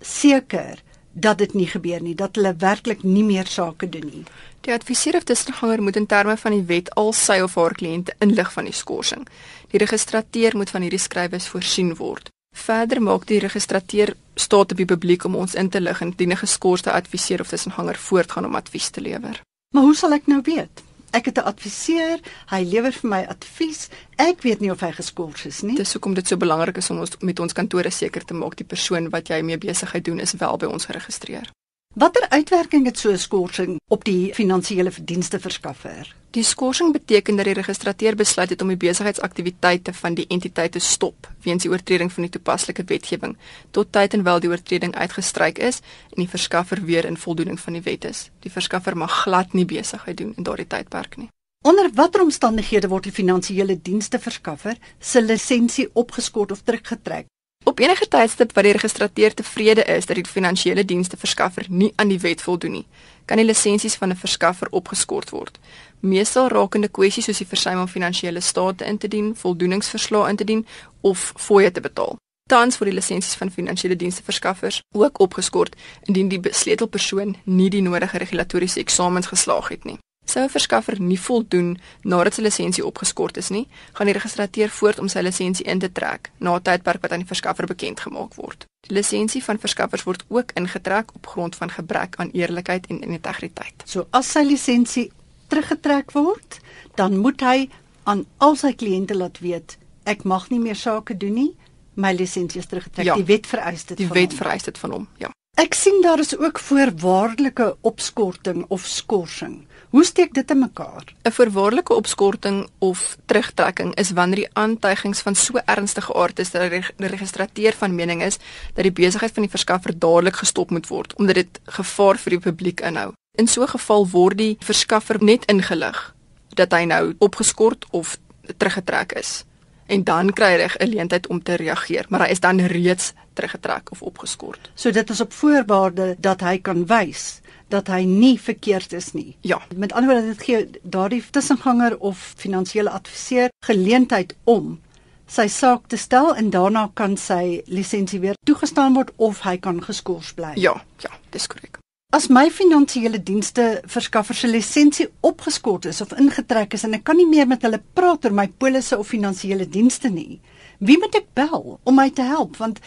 seker 0.00 0.82
dat 1.12 1.38
dit 1.38 1.54
nie 1.54 1.68
gebeur 1.70 2.02
nie, 2.02 2.14
dat 2.14 2.34
hulle 2.34 2.54
werklik 2.58 3.04
nie 3.04 3.22
meer 3.22 3.46
sake 3.46 3.88
doen 3.88 4.08
nie? 4.10 4.24
Die 4.66 4.72
adviseur 4.74 5.16
of 5.16 5.22
tussenganger 5.22 5.82
moet 5.82 5.96
in 5.96 6.06
terme 6.06 6.36
van 6.36 6.52
die 6.52 6.66
wet 6.66 6.90
al 6.94 7.12
sy 7.12 7.36
of 7.44 7.54
haar 7.54 7.76
kliënte 7.78 8.16
inlig 8.18 8.50
van 8.52 8.64
die 8.64 8.74
skorsing. 8.74 9.22
Die 9.70 9.78
registrateur 9.78 10.56
moet 10.56 10.70
van 10.70 10.82
hierdie 10.82 11.04
skrywes 11.04 11.46
voorsien 11.46 11.94
word. 12.00 12.32
Verder 12.56 13.02
maak 13.02 13.28
die 13.30 13.38
registrateur 13.38 14.16
staat 14.34 14.74
op 14.74 14.76
die 14.82 14.90
publiek 14.94 15.24
om 15.24 15.36
ons 15.36 15.54
in 15.54 15.70
te 15.70 15.80
lig 15.80 16.00
indien 16.00 16.32
'n 16.32 16.42
geskorste 16.42 16.90
adviseur 16.90 17.40
of 17.40 17.48
tussenganger 17.48 17.98
voortgaan 18.08 18.44
om 18.44 18.54
advies 18.54 18.90
te 18.90 19.00
lewer. 19.00 19.40
Maar 19.70 19.82
hoe 19.82 19.94
sal 19.94 20.12
ek 20.12 20.26
nou 20.26 20.40
weet? 20.42 20.82
Ek 21.14 21.24
het 21.30 21.38
'n 21.38 21.46
adviseur, 21.46 22.18
hy 22.50 22.62
lewer 22.66 22.92
vir 22.92 23.10
my 23.10 23.22
advies. 23.30 23.88
Ek 24.18 24.42
weet 24.42 24.60
nie 24.60 24.70
of 24.70 24.80
hy 24.80 24.90
geskort 24.90 25.44
is 25.46 25.62
nie. 25.62 25.76
Dis 25.76 25.92
hoekom 25.92 26.14
dit 26.14 26.26
so 26.26 26.36
belangrik 26.36 26.76
is 26.76 26.90
om 26.90 26.98
ons 26.98 27.16
met 27.20 27.40
ons 27.40 27.52
kantore 27.52 27.90
seker 27.90 28.24
te 28.24 28.34
maak 28.34 28.56
die 28.56 28.66
persoon 28.66 29.10
wat 29.10 29.28
jy 29.28 29.42
mee 29.42 29.58
besigheid 29.58 30.04
doen 30.04 30.20
is 30.20 30.32
wel 30.32 30.56
by 30.56 30.66
ons 30.66 30.84
geregistreer. 30.84 31.50
Watter 31.94 32.28
uitwerking 32.28 32.86
het 32.86 32.98
so 32.98 33.10
'n 33.10 33.18
skorsing 33.18 33.80
op 33.88 34.04
die 34.04 34.34
finansiële 34.34 34.90
verdienste 34.90 35.40
verskaffer? 35.40 36.14
Die 36.30 36.42
skorsing 36.42 36.92
beteken 36.92 37.36
dat 37.36 37.44
die 37.44 37.54
registrateur 37.54 38.16
besluit 38.16 38.50
het 38.50 38.62
om 38.62 38.68
die 38.68 38.76
besigheidsaktiwiteite 38.76 39.92
van 39.92 40.14
die 40.14 40.26
entiteit 40.28 40.72
te 40.72 40.78
stop 40.78 41.30
weens 41.42 41.62
die 41.62 41.70
oortreding 41.70 42.12
van 42.12 42.22
die 42.22 42.30
toepaslike 42.30 42.84
wetgewing 42.84 43.36
tot 43.70 43.92
tyd 43.92 44.14
en 44.14 44.22
wel 44.22 44.40
die 44.40 44.50
oortreding 44.50 44.94
uitgestryk 44.94 45.58
is 45.58 45.76
en 46.10 46.16
die 46.22 46.28
verskaffer 46.28 46.84
weer 46.84 47.04
in 47.04 47.16
voldoening 47.16 47.60
van 47.60 47.72
die 47.72 47.82
wet 47.82 48.04
is. 48.04 48.30
Die 48.40 48.50
verskaffer 48.50 48.96
mag 48.96 49.22
glad 49.22 49.52
nie 49.52 49.64
besigheid 49.64 50.16
doen 50.16 50.34
in 50.36 50.42
daardie 50.42 50.66
tydperk 50.66 51.16
nie. 51.16 51.28
Onder 51.62 51.90
watter 51.94 52.22
omstandighede 52.22 52.88
word 52.88 53.02
die 53.02 53.12
finansiële 53.12 53.82
dienste 53.82 54.18
verskaffer 54.18 54.76
se 54.98 55.22
lisensie 55.22 55.90
opgeskort 55.92 56.50
of 56.50 56.60
teruggetrek? 56.62 57.26
Op 57.64 57.78
enige 57.78 58.08
tydstip 58.08 58.52
wat 58.52 58.64
die 58.64 58.72
registrateur 58.72 59.34
tevrede 59.34 59.84
is 59.84 60.06
dat 60.06 60.16
die 60.16 60.24
finansiële 60.28 60.84
dienste 60.84 61.16
verskaffer 61.16 61.64
nie 61.68 61.92
aan 61.96 62.10
die 62.12 62.18
wet 62.20 62.42
voldoen 62.42 62.72
nie, 62.76 62.86
kan 63.24 63.40
die 63.40 63.46
lisensies 63.46 63.94
van 63.94 64.10
'n 64.12 64.16
verskaffer 64.16 64.68
opgeskort 64.70 65.30
word. 65.30 65.58
Meestal 66.00 66.48
rakende 66.48 66.88
kwessies 66.88 67.24
soos 67.24 67.38
die 67.38 67.46
versuim 67.46 67.80
om 67.80 67.88
finansiële 67.88 68.40
state 68.40 68.84
in 68.84 68.98
te 68.98 69.08
dien, 69.08 69.36
voldoeningsverslae 69.36 70.28
in 70.28 70.36
te 70.36 70.44
dien 70.44 70.66
of 71.00 71.32
fooie 71.36 71.72
te 71.72 71.80
betaal. 71.80 72.16
Tans 72.48 72.78
word 72.78 72.90
die 72.90 73.00
lisensies 73.00 73.34
van 73.34 73.50
finansiële 73.50 73.96
dienste 73.96 74.22
verskaffers 74.22 74.82
ook 74.92 75.20
opgeskort 75.20 75.76
indien 76.02 76.28
die 76.28 76.40
sleutelpersoon 76.50 77.36
nie 77.44 77.70
die 77.70 77.82
nodige 77.82 78.18
regulatoriese 78.18 78.80
eksamens 78.80 79.26
geslaag 79.26 79.68
het 79.68 79.84
nie. 79.84 79.98
Sou 80.34 80.42
'n 80.42 80.50
verskaffer 80.50 81.00
nie 81.00 81.18
voldoen 81.20 81.78
nadat 82.02 82.34
sy 82.34 82.42
lisensie 82.42 82.84
opgeskort 82.84 83.36
is 83.36 83.50
nie, 83.54 83.68
gaan 83.92 84.06
die 84.06 84.14
registrateur 84.16 84.68
voort 84.68 84.98
om 84.98 85.08
sy 85.08 85.20
lisensie 85.22 85.66
in 85.66 85.78
te 85.78 85.92
trek 85.92 86.30
na 86.40 86.56
'n 86.56 86.62
tydperk 86.62 87.02
wat 87.02 87.12
aan 87.12 87.22
die 87.22 87.32
verskaffer 87.34 87.66
bekend 87.66 88.00
gemaak 88.00 88.34
word. 88.34 88.66
Die 88.88 88.94
lisensie 88.96 89.44
van 89.44 89.58
verskaffers 89.58 90.02
word 90.04 90.24
ook 90.28 90.50
ingetrek 90.54 91.14
op 91.14 91.26
grond 91.26 91.56
van 91.56 91.70
gebrek 91.70 92.16
aan 92.16 92.30
eerlikheid 92.32 92.86
en 92.86 93.00
integriteit. 93.00 93.82
So 93.84 94.06
as 94.10 94.30
sy 94.32 94.42
lisensie 94.42 95.12
teruggetrek 95.48 96.12
word, 96.12 96.60
dan 96.96 97.16
moet 97.18 97.40
hy 97.40 97.68
aan 98.04 98.26
al 98.38 98.56
sy 98.56 98.72
kliënte 98.72 99.14
laat 99.14 99.38
weet 99.38 99.78
ek 100.04 100.24
mag 100.24 100.50
nie 100.50 100.58
meer 100.60 100.76
sake 100.76 101.16
doen 101.16 101.34
nie. 101.34 101.56
My 101.94 102.12
lisensie 102.12 102.60
is 102.60 102.66
teruggetrek. 102.66 103.04
Ja. 103.04 103.14
Die 103.14 103.24
wet 103.24 103.46
vereis 103.46 103.84
dit 103.84 103.96
Die 103.96 104.06
van 104.06 104.16
wet 104.16 104.30
hom. 104.30 104.38
vereis 104.38 104.62
dit 104.62 104.78
van 104.78 104.90
hom. 104.90 105.08
Ja. 105.18 105.30
Ek 105.56 105.74
sien 105.74 106.02
daar 106.02 106.18
is 106.18 106.36
ook 106.36 106.58
voorwaardelike 106.58 107.76
opskorting 107.80 108.64
of 108.68 108.84
skorsing. 108.86 109.66
Hoe 109.94 110.04
steek 110.04 110.32
dit 110.34 110.50
in 110.50 110.58
mekaar? 110.58 111.04
'n 111.22 111.30
Voorwaardelike 111.30 111.94
opskorting 111.94 112.68
of 112.78 113.16
terugtrekking 113.26 113.94
is 113.94 114.10
wanneer 114.10 114.36
die 114.36 114.52
aantuigings 114.52 115.20
van 115.20 115.34
so 115.34 115.60
ernstige 115.64 116.14
aard 116.14 116.38
is 116.38 116.50
dat 116.50 116.60
die 116.60 116.70
reg- 116.70 116.92
die 116.96 117.06
registrateur 117.06 117.72
van 117.72 117.94
mening 117.94 118.22
is 118.22 118.38
dat 118.74 118.82
die 118.82 118.92
besigheid 118.92 119.32
van 119.34 119.42
die 119.42 119.50
verskaffer 119.50 119.98
dadelik 119.98 120.36
gestop 120.36 120.70
moet 120.70 120.86
word 120.86 121.14
omdat 121.14 121.34
dit 121.34 121.60
gevaar 121.64 122.18
vir 122.18 122.30
die 122.30 122.38
publiek 122.38 122.80
inhou. 122.80 123.12
In 123.38 123.46
so 123.46 123.62
'n 123.62 123.68
geval 123.68 124.08
word 124.08 124.38
die 124.38 124.56
verskaffer 124.60 125.24
net 125.24 125.44
ingelig 125.44 126.14
dat 126.54 126.72
hy 126.72 126.84
nou 126.84 127.14
opgeskort 127.18 127.86
of 127.90 128.18
teruggetrek 128.56 129.12
is. 129.12 129.44
En 129.86 130.04
dan 130.04 130.32
kry 130.32 130.56
hy 130.56 130.62
'n 130.64 130.68
geleentheid 130.68 131.26
om 131.26 131.42
te 131.42 131.54
reageer, 131.54 132.06
maar 132.08 132.20
hy 132.20 132.30
is 132.30 132.40
dan 132.40 132.60
reeds 132.60 133.12
teruggetrek 133.32 133.90
of 133.90 134.02
opgeskort. 134.02 134.70
So 134.74 134.90
dit 134.90 135.10
is 135.10 135.20
op 135.20 135.32
voorwaarde 135.32 136.16
dat 136.18 136.40
hy 136.40 136.58
kan 136.58 136.86
wys 136.86 137.40
dat 137.68 137.88
hy 137.88 138.02
nie 138.04 138.40
verkeerd 138.40 138.92
is 138.92 139.12
nie. 139.12 139.36
Ja, 139.40 139.62
Met 139.76 139.92
ander 139.92 140.10
woorde 140.10 140.26
dit 140.26 140.42
gee 140.42 140.70
daardie 140.82 141.22
tussenganger 141.30 141.98
of 141.98 142.34
finansiële 142.36 142.90
adviseur 142.90 143.48
geleentheid 143.66 144.36
om 144.44 144.80
sy 145.26 145.46
saak 145.48 145.88
te 145.88 145.96
stel 145.96 146.34
en 146.36 146.50
daarna 146.50 146.88
kan 146.94 147.16
sy 147.16 147.62
lisensie 147.66 148.20
weer 148.20 148.36
toegestaan 148.46 148.94
word 148.94 149.10
of 149.16 149.40
hy 149.46 149.56
kan 149.56 149.80
geskort 149.82 150.34
bly. 150.36 150.52
Ja, 150.60 150.76
ja, 151.02 151.10
dis 151.30 151.48
korrek. 151.48 151.80
As 152.14 152.28
my 152.30 152.46
finansiële 152.52 153.18
dienste 153.26 153.80
verskaffer 153.90 154.36
se 154.38 154.46
lisensie 154.46 155.08
opgeskort 155.26 155.88
is 155.90 155.98
of 156.04 156.12
ingetrek 156.14 156.76
is 156.76 156.84
en 156.86 156.94
ek 156.94 157.02
kan 157.08 157.18
nie 157.18 157.26
meer 157.26 157.48
met 157.50 157.64
hulle 157.66 157.80
praat 157.98 158.28
oor 158.28 158.36
my 158.36 158.46
polisse 158.62 158.94
of 158.98 159.10
finansiële 159.10 159.66
dienste 159.66 160.12
nie, 160.12 160.38
wie 160.78 160.98
moet 161.00 161.16
ek 161.18 161.32
bel 161.34 161.80
om 161.82 161.98
my 161.98 162.10
te 162.14 162.22
help 162.28 162.60
want 162.62 162.78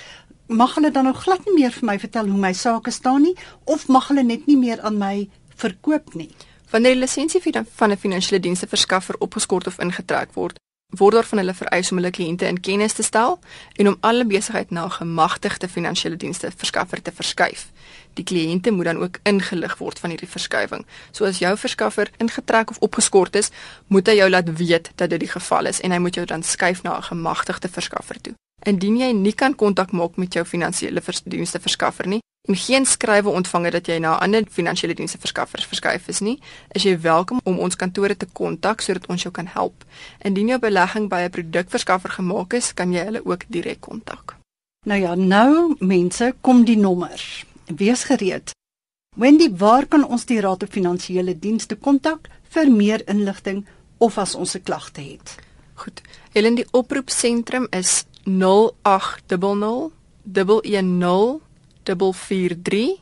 mag 0.47 0.75
hulle 0.75 0.91
dan 0.91 1.03
nou 1.03 1.15
glad 1.15 1.45
nie 1.45 1.53
meer 1.53 1.71
vir 1.71 1.85
my 1.85 1.97
vertel 1.99 2.27
hoe 2.27 2.39
my 2.39 2.53
sake 2.53 2.91
staan 2.91 3.21
nie 3.21 3.35
of 3.65 3.87
mag 3.87 4.07
hulle 4.07 4.23
net 4.23 4.47
nie 4.47 4.57
meer 4.57 4.81
aan 4.81 4.97
my 4.97 5.29
verkoop 5.55 6.13
nie. 6.15 6.29
Wanneer 6.71 6.93
die 6.93 7.01
lisensie 7.01 7.41
van 7.75 7.91
'n 7.91 7.97
finansiële 7.97 8.39
dienste 8.39 8.67
verskaffer 8.67 9.15
opgeskort 9.19 9.67
of 9.67 9.79
ingetrek 9.79 10.33
word, 10.33 10.59
word 10.95 11.13
daar 11.13 11.25
van 11.25 11.37
hulle 11.37 11.53
vereis 11.53 11.91
om 11.91 11.97
hulle 11.97 12.11
kliënte 12.11 12.47
in 12.47 12.59
kennis 12.59 12.93
te 12.93 13.03
stel 13.03 13.39
en 13.75 13.87
om 13.87 13.97
alle 13.99 14.25
besigheid 14.25 14.69
na 14.69 14.87
gemagtigde 14.89 15.67
finansiële 15.67 16.15
dienste 16.15 16.51
verskaffer 16.55 17.01
te 17.01 17.11
verskuif. 17.11 17.67
Die 18.13 18.23
kliënte 18.23 18.71
moet 18.71 18.85
dan 18.85 18.97
ook 18.97 19.19
ingelig 19.23 19.77
word 19.77 19.99
van 19.99 20.09
hierdie 20.09 20.29
verskuiwing. 20.29 20.85
So 21.11 21.25
as 21.25 21.37
jou 21.37 21.57
verskaffer 21.57 22.11
ingetrek 22.17 22.69
of 22.69 22.77
opgeskort 22.79 23.35
is, 23.35 23.51
moet 23.87 24.07
hy 24.07 24.13
jou 24.13 24.29
laat 24.29 24.57
weet 24.57 24.91
dat 24.95 25.09
dit 25.09 25.19
die 25.19 25.31
geval 25.31 25.65
is 25.65 25.81
en 25.81 25.91
hy 25.91 25.97
moet 25.97 26.15
jou 26.15 26.25
dan 26.25 26.43
skuif 26.43 26.83
na 26.83 26.97
'n 26.97 27.03
gemagtigde 27.03 27.67
verskaffer 27.67 28.21
toe. 28.21 28.33
Indien 28.67 28.97
jy 28.99 29.13
nie 29.15 29.31
kan 29.31 29.53
kontak 29.55 29.93
maak 29.95 30.17
met 30.19 30.33
jou 30.35 30.43
finansiële 30.45 30.99
dienste 31.23 31.59
verskaffer 31.63 32.07
nie 32.07 32.19
en 32.47 32.55
geen 32.55 32.85
skrywe 32.87 33.31
ontvang 33.31 33.67
het 33.67 33.73
dat 33.73 33.87
jy 33.87 33.97
na 33.99 34.15
'n 34.15 34.23
ander 34.23 34.43
finansiële 34.49 34.93
dienste 34.93 35.17
verskaffer 35.17 35.63
verskuif 35.67 36.07
is 36.07 36.19
nie, 36.19 36.39
is 36.71 36.83
jy 36.83 36.99
welkom 36.99 37.39
om 37.43 37.59
ons 37.59 37.75
kantore 37.75 38.17
te 38.17 38.25
kontak 38.25 38.81
sodat 38.81 39.05
ons 39.07 39.21
jou 39.21 39.31
kan 39.33 39.47
help. 39.47 39.83
Indien 40.21 40.47
jou 40.47 40.59
belegging 40.59 41.09
by 41.09 41.21
'n 41.21 41.29
produkverskaffer 41.29 42.09
gemaak 42.09 42.53
is, 42.53 42.73
kan 42.73 42.91
jy 42.93 43.03
hulle 43.03 43.25
ook 43.25 43.43
direk 43.47 43.81
kontak. 43.81 44.35
Nou 44.85 44.99
ja, 44.99 45.15
nou 45.15 45.75
mense, 45.79 46.35
kom 46.41 46.65
die 46.65 46.77
nommer. 46.77 47.45
Wees 47.65 48.03
gereed. 48.03 48.51
Wendy, 49.15 49.49
waar 49.57 49.85
kan 49.85 50.07
ons 50.07 50.25
die 50.25 50.41
Raad 50.41 50.63
op 50.63 50.71
Finansiële 50.71 51.39
Dienste 51.39 51.75
kontak 51.75 52.29
vir 52.49 52.71
meer 52.71 53.01
inligting 53.07 53.65
of 53.97 54.17
as 54.17 54.35
ons 54.35 54.55
'n 54.55 54.63
klagte 54.63 55.01
het? 55.01 55.35
Goed. 55.73 56.01
Helen, 56.31 56.55
die 56.55 56.67
oproepsentrum 56.71 57.67
is 57.69 58.05
0800 58.27 59.91
110 60.23 61.41
443 61.83 62.99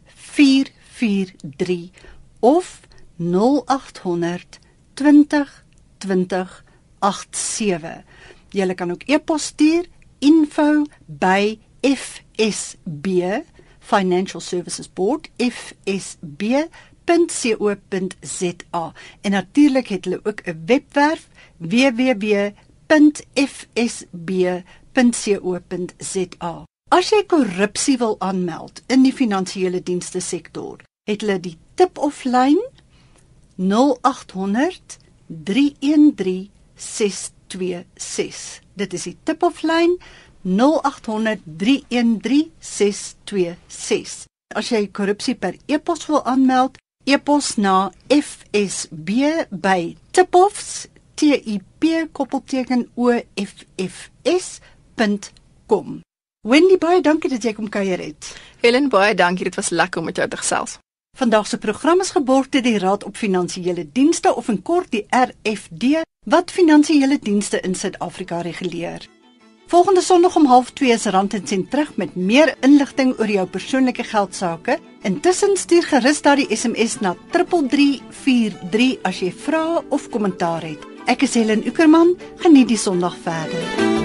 443 0.05 1.89
of 2.39 2.79
0800 3.17 4.59
2020 4.93 6.63
87. 6.99 8.03
Jy 8.49 8.73
kan 8.73 8.91
ook 8.91 9.03
e-pos 9.05 9.43
stuur 9.43 9.85
info@fsb 10.19 10.87
Financial 13.79 14.41
Services 14.41 14.93
Board 14.93 15.29
fsb.co.za. 15.37 16.13
En 19.21 19.31
natuurlik 19.31 19.87
het 19.87 20.05
hulle 20.05 20.19
ook 20.23 20.41
'n 20.45 20.63
webwerf 20.65 21.27
www.fsb.co.za. 21.57 22.53
As 26.89 27.09
jy 27.09 27.23
korrupsie 27.25 27.97
wil 27.97 28.15
aanmeld 28.19 28.81
in 28.87 29.03
die 29.03 29.13
finansiële 29.13 29.83
dienste 29.83 30.19
sektor, 30.19 30.79
het 31.03 31.21
hulle 31.21 31.39
die 31.39 31.57
tip 31.73 31.97
of 31.97 32.23
lyn 32.23 32.61
0800 33.55 34.97
313 35.27 36.49
626. 36.79 38.61
Dit 38.73 38.93
is 38.93 39.03
die 39.09 39.17
tip 39.23 39.43
of 39.43 39.61
lyn 39.67 39.97
0800 40.43 41.43
313 41.59 42.51
626. 42.59 44.25
As 44.55 44.71
jy 44.71 44.87
korrupsie 44.95 45.35
per 45.37 45.57
e-pos 45.69 46.07
wil 46.09 46.23
aanmeld, 46.25 46.79
e-pos 47.05 47.55
na 47.61 47.91
fsb 48.09 49.09
by 49.51 49.95
tipoffs 50.15 50.87
t 51.19 51.33
i 51.35 51.59
p 51.79 52.07
koppelteken 52.15 52.87
o 52.95 53.11
f 53.35 53.65
f 53.77 54.09
s.com. 54.23 55.99
Wendy 56.47 56.77
baie 56.79 57.01
dankie 57.03 57.29
dat 57.29 57.43
jy 57.43 57.53
kom 57.53 57.67
kuier 57.69 57.99
het. 57.99 58.31
Helen 58.63 58.87
baie 58.89 59.15
dankie, 59.15 59.43
dit 59.49 59.55
was 59.59 59.69
lekker 59.75 59.99
om 59.99 60.07
met 60.07 60.17
jou 60.17 60.27
te 60.27 60.39
gesels. 60.39 60.77
Vandag 61.19 61.47
se 61.47 61.57
program 61.57 61.99
is 61.99 62.13
geborg 62.15 62.47
deur 62.49 62.63
die 62.63 62.77
Raad 62.79 63.03
op 63.03 63.17
Finansiële 63.19 63.83
Dienste 63.91 64.35
of 64.35 64.47
in 64.47 64.61
kort 64.63 64.87
die 64.91 65.03
RFD 65.09 65.99
wat 66.23 66.51
finansiële 66.51 67.17
dienste 67.19 67.59
in 67.59 67.75
Suid-Afrika 67.75 68.39
reguleer. 68.41 69.03
Volgende 69.67 70.01
Sondag 70.01 70.35
om 70.35 70.47
0.30 70.47 70.87
is 70.95 71.05
Rand 71.05 71.33
en 71.33 71.47
Sent 71.47 71.71
terug 71.71 71.91
met 71.95 72.15
meer 72.15 72.55
inligting 72.61 73.19
oor 73.19 73.27
jou 73.27 73.47
persoonlike 73.47 74.03
geldsaake. 74.03 74.79
Intussen 75.03 75.57
stuur 75.57 75.83
gerus 75.91 76.21
daardie 76.21 76.55
SMS 76.55 76.99
na 77.03 77.15
3343 77.35 79.03
as 79.03 79.19
jy 79.19 79.35
vra 79.35 79.83
of 79.89 80.07
kommentaar 80.09 80.63
het. 80.63 80.87
Ek 81.05 81.27
is 81.27 81.35
Helen 81.35 81.67
Ukerman. 81.67 82.15
Geniet 82.39 82.71
die 82.71 82.79
Sondag 82.79 83.19
verder. 83.27 83.98